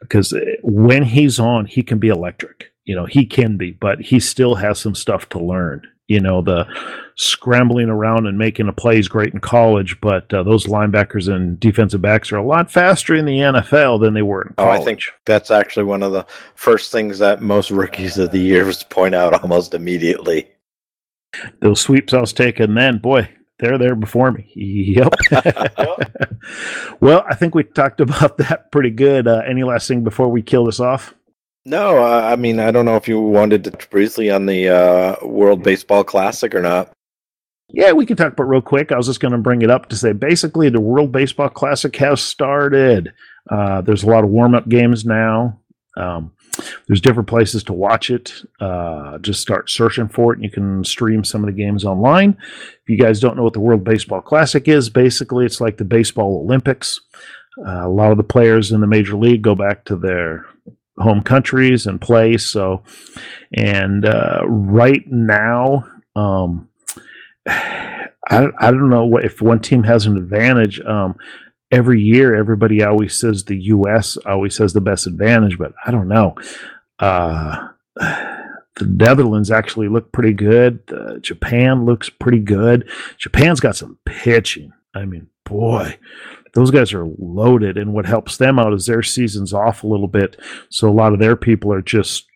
[0.00, 2.72] because eh, when he's on, he can be electric.
[2.84, 6.42] You know, he can be, but he still has some stuff to learn you know
[6.42, 6.66] the
[7.14, 11.60] scrambling around and making a play is great in college, but uh, those linebackers and
[11.60, 14.78] defensive backs are a lot faster in the NFL than they were in college.
[14.78, 18.40] Oh, I think that's actually one of the first things that most rookies of the
[18.40, 20.50] years point out almost immediately.
[21.60, 23.28] Those sweeps I was taking then, boy,
[23.60, 24.50] they're there before me.
[24.56, 25.14] Yep.
[27.00, 29.28] well, I think we talked about that pretty good.
[29.28, 31.14] Uh, any last thing before we kill this off?
[31.64, 35.62] No, I mean, I don't know if you wanted to briefly on the uh, World
[35.62, 36.90] Baseball Classic or not.
[37.68, 38.90] Yeah, we can talk about real quick.
[38.90, 41.94] I was just going to bring it up to say basically the World Baseball Classic
[41.96, 43.12] has started.
[43.48, 45.60] Uh, there's a lot of warm up games now.
[45.96, 46.32] Um,
[46.88, 48.32] there's different places to watch it.
[48.58, 52.36] Uh, just start searching for it, and you can stream some of the games online.
[52.82, 55.84] If you guys don't know what the World Baseball Classic is, basically it's like the
[55.84, 57.00] Baseball Olympics.
[57.58, 60.46] Uh, a lot of the players in the major league go back to their
[61.00, 62.46] home countries and place.
[62.46, 62.82] So,
[63.52, 66.68] and uh, right now, um,
[67.46, 70.80] I, I don't know what, if one team has an advantage.
[70.80, 71.16] Um,
[71.70, 74.16] every year, everybody always says the U.S.
[74.18, 76.36] always has the best advantage, but I don't know.
[76.98, 80.80] Uh, the Netherlands actually look pretty good.
[80.90, 82.88] Uh, Japan looks pretty good.
[83.18, 84.72] Japan's got some pitching.
[84.94, 85.98] I mean, boy,
[86.52, 87.78] those guys are loaded.
[87.78, 90.36] And what helps them out is their season's off a little bit,
[90.68, 92.26] so a lot of their people are just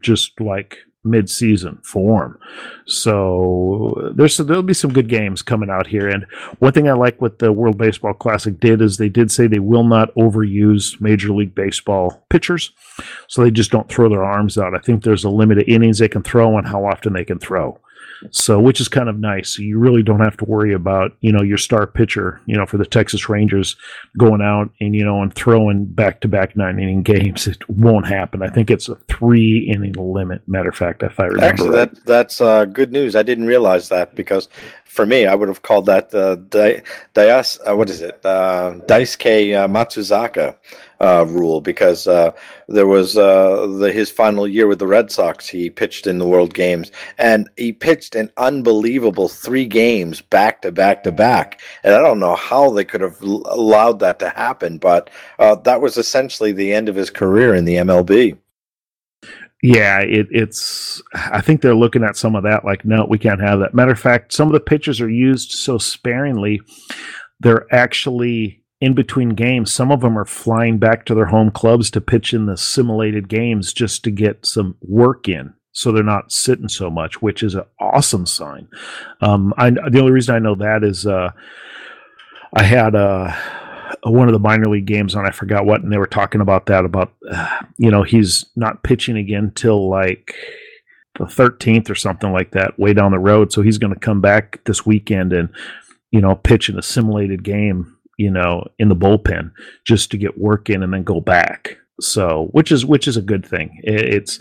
[0.00, 2.38] just like mid-season form.
[2.86, 6.08] So there's there'll be some good games coming out here.
[6.08, 6.26] And
[6.60, 9.58] one thing I like what the World Baseball Classic did is they did say they
[9.58, 12.72] will not overuse Major League Baseball pitchers,
[13.26, 14.74] so they just don't throw their arms out.
[14.74, 17.38] I think there's a limit of innings they can throw and how often they can
[17.38, 17.78] throw.
[18.30, 19.50] So, which is kind of nice.
[19.50, 22.66] So you really don't have to worry about, you know, your star pitcher, you know,
[22.66, 23.76] for the Texas Rangers
[24.18, 27.46] going out and, you know, and throwing back to back nine inning games.
[27.46, 28.42] It won't happen.
[28.42, 30.46] I think it's a three inning limit.
[30.46, 31.44] Matter of fact, if I remember.
[31.44, 31.94] Actually, right.
[31.94, 33.16] that, that's uh, good news.
[33.16, 34.48] I didn't realize that because
[34.84, 36.82] for me, I would have called that uh, Di-
[37.14, 38.20] Dias, uh, what is it?
[38.24, 40.56] Uh, Daisuke uh, Matsuzaka
[41.02, 42.30] uh, rule because uh,
[42.68, 45.48] there was uh, the, his final year with the Red Sox.
[45.48, 50.70] He pitched in the World Games and he pitched an unbelievable three games back to
[50.70, 51.60] back to back.
[51.82, 55.56] And I don't know how they could have l- allowed that to happen, but uh,
[55.56, 58.38] that was essentially the end of his career in the MLB.
[59.64, 61.00] Yeah, it, it's.
[61.14, 62.64] I think they're looking at some of that.
[62.64, 63.74] Like, no, we can't have that.
[63.74, 66.60] Matter of fact, some of the pitches are used so sparingly.
[67.38, 69.70] They're actually in between games.
[69.70, 73.28] Some of them are flying back to their home clubs to pitch in the simulated
[73.28, 75.54] games just to get some work in.
[75.70, 78.66] So they're not sitting so much, which is an awesome sign.
[79.20, 81.30] Um, I, the only reason I know that is uh,
[82.54, 83.32] I had uh,
[84.02, 86.66] one of the minor league games on I forgot what, and they were talking about
[86.66, 90.34] that about uh, you know he's not pitching again till like
[91.20, 93.52] the 13th or something like that, way down the road.
[93.52, 95.50] So he's going to come back this weekend and
[96.10, 99.52] you know pitch in a simulated game, you know, in the bullpen
[99.84, 101.78] just to get work in and then go back.
[102.00, 103.80] So which is which is a good thing.
[103.82, 104.40] It's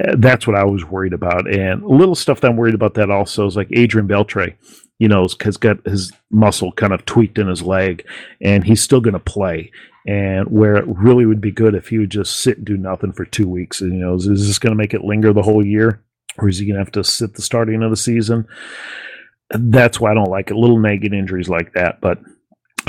[0.00, 1.52] uh, that's what I was worried about.
[1.52, 4.54] And little stuff that I'm worried about that also is like Adrian Beltre,
[4.98, 8.06] you know, has got his muscle kind of tweaked in his leg,
[8.40, 9.70] and he's still going to play.
[10.06, 13.12] And where it really would be good if he would just sit and do nothing
[13.12, 13.82] for two weeks.
[13.82, 16.02] And, you know, is, is this going to make it linger the whole year?
[16.38, 18.46] Or is he going to have to sit the starting of the season?
[19.50, 20.56] That's why I don't like it.
[20.56, 22.18] Little nagging injuries like that, but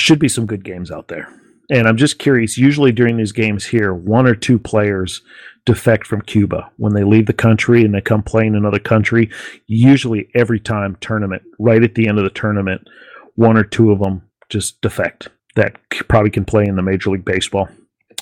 [0.01, 1.31] should be some good games out there.
[1.69, 2.57] And I'm just curious.
[2.57, 5.21] Usually during these games here, one or two players
[5.65, 9.29] defect from Cuba when they leave the country and they come play in another country.
[9.67, 12.87] Usually, every time tournament, right at the end of the tournament,
[13.35, 15.77] one or two of them just defect that
[16.07, 17.69] probably can play in the Major League Baseball.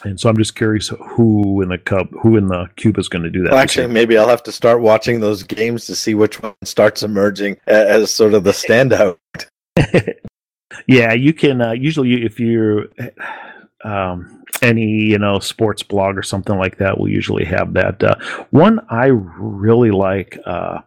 [0.04, 3.24] And so I'm just curious who in the Cub, who in the Cuba is going
[3.24, 3.52] to do that.
[3.52, 7.04] Well, actually, maybe I'll have to start watching those games to see which one starts
[7.04, 9.18] emerging as sort of the standout.
[10.88, 12.88] yeah, you can uh, usually if you're
[13.84, 18.04] um, any you know sports blog or something like that will usually have that.
[18.04, 18.16] Uh,
[18.52, 20.80] one I really like, uh,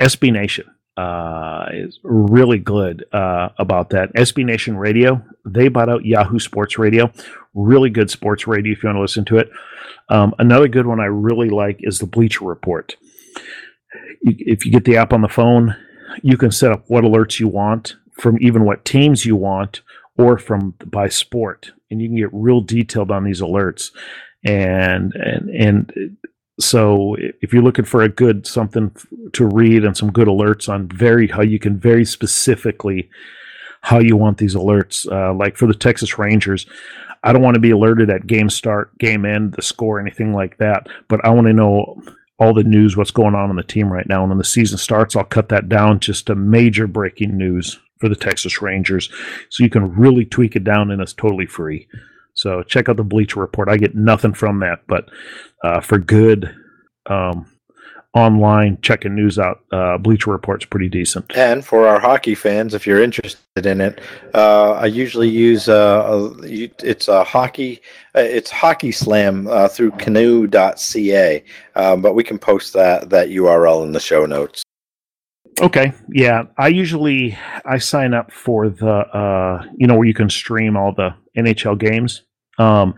[0.00, 0.66] SB Nation,
[0.96, 4.12] uh, is really good uh, about that.
[4.14, 7.12] SB Nation Radio, they bought out Yahoo Sports Radio,
[7.54, 9.50] really good sports radio if you want to listen to it.
[10.08, 12.96] Um, another good one I really like is the Bleacher Report.
[14.22, 15.76] You, if you get the app on the phone,
[16.22, 19.82] you can set up what alerts you want from even what teams you want
[20.18, 21.72] or from by sport.
[21.90, 23.90] And you can get real detailed on these alerts.
[24.44, 26.16] And and and
[26.58, 28.94] so if you're looking for a good something
[29.34, 33.10] to read and some good alerts on very how you can very specifically
[33.82, 36.66] how you want these alerts uh, like for the texas rangers
[37.24, 40.56] i don't want to be alerted at game start game end the score anything like
[40.56, 40.86] that.
[41.08, 42.00] But i want to know
[42.38, 44.20] all the news, what's going on on the team right now.
[44.20, 48.08] And when the season starts, I'll cut that down just to major breaking news for
[48.08, 49.10] the Texas Rangers.
[49.50, 51.88] So you can really tweak it down and it's totally free.
[52.34, 53.68] So check out the Bleacher Report.
[53.68, 55.08] I get nothing from that, but
[55.64, 56.54] uh, for good
[57.06, 57.46] um,
[58.16, 61.34] online checking news out, uh, Bleacher Report's pretty decent.
[61.34, 64.00] And for our hockey fans, if you're interested in it,
[64.34, 66.44] uh, I usually use uh, a,
[66.82, 67.80] it's a hockey
[68.14, 71.44] uh, it's Hockey Slam uh, through Canoe.ca,
[71.74, 74.65] um, but we can post that that URL in the show notes.
[75.60, 76.44] Okay, yeah.
[76.58, 80.92] I usually I sign up for the uh, you know where you can stream all
[80.92, 82.22] the NHL games.
[82.58, 82.94] Um,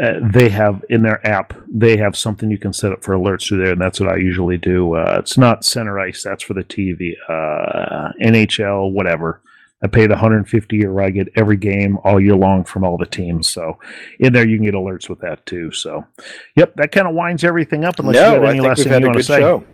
[0.00, 3.48] uh, they have in their app they have something you can set up for alerts
[3.48, 6.54] through there and that's what i usually do uh, it's not center ice that's for
[6.54, 9.42] the tv uh, nhl whatever
[9.82, 13.06] i pay the 150 year i get every game all year long from all the
[13.06, 13.78] teams so
[14.20, 16.06] in there you can get alerts with that too so
[16.54, 19.06] yep that kind of winds everything up unless no, you have any last thing you
[19.06, 19.64] want to say show.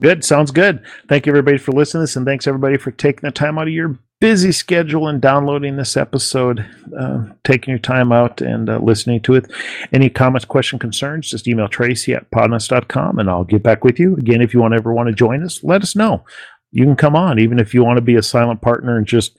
[0.00, 3.20] Good sounds good thank you everybody for listening to this and thanks everybody for taking
[3.22, 6.64] the time out of your busy schedule and downloading this episode,
[6.96, 9.52] uh, taking your time out and uh, listening to it.
[9.92, 14.14] Any comments, question, concerns, just email Tracy at podnuts.com and I'll get back with you.
[14.14, 16.24] Again, if you want ever want to join us, let us know.
[16.70, 19.36] You can come on, even if you want to be a silent partner and just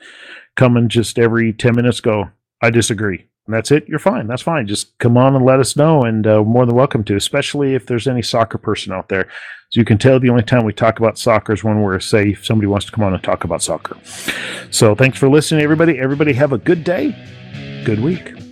[0.57, 2.25] come and just every 10 minutes go,
[2.61, 3.25] I disagree.
[3.45, 3.87] And that's it.
[3.87, 4.27] You're fine.
[4.27, 4.67] That's fine.
[4.67, 7.15] Just come on and let us know, and uh, more than welcome to.
[7.17, 9.27] Especially if there's any soccer person out there,
[9.73, 12.45] as you can tell, the only time we talk about soccer is when we're safe.
[12.45, 13.97] somebody wants to come on and talk about soccer.
[14.69, 15.97] So thanks for listening, everybody.
[15.97, 17.15] Everybody have a good day,
[17.83, 18.42] good week.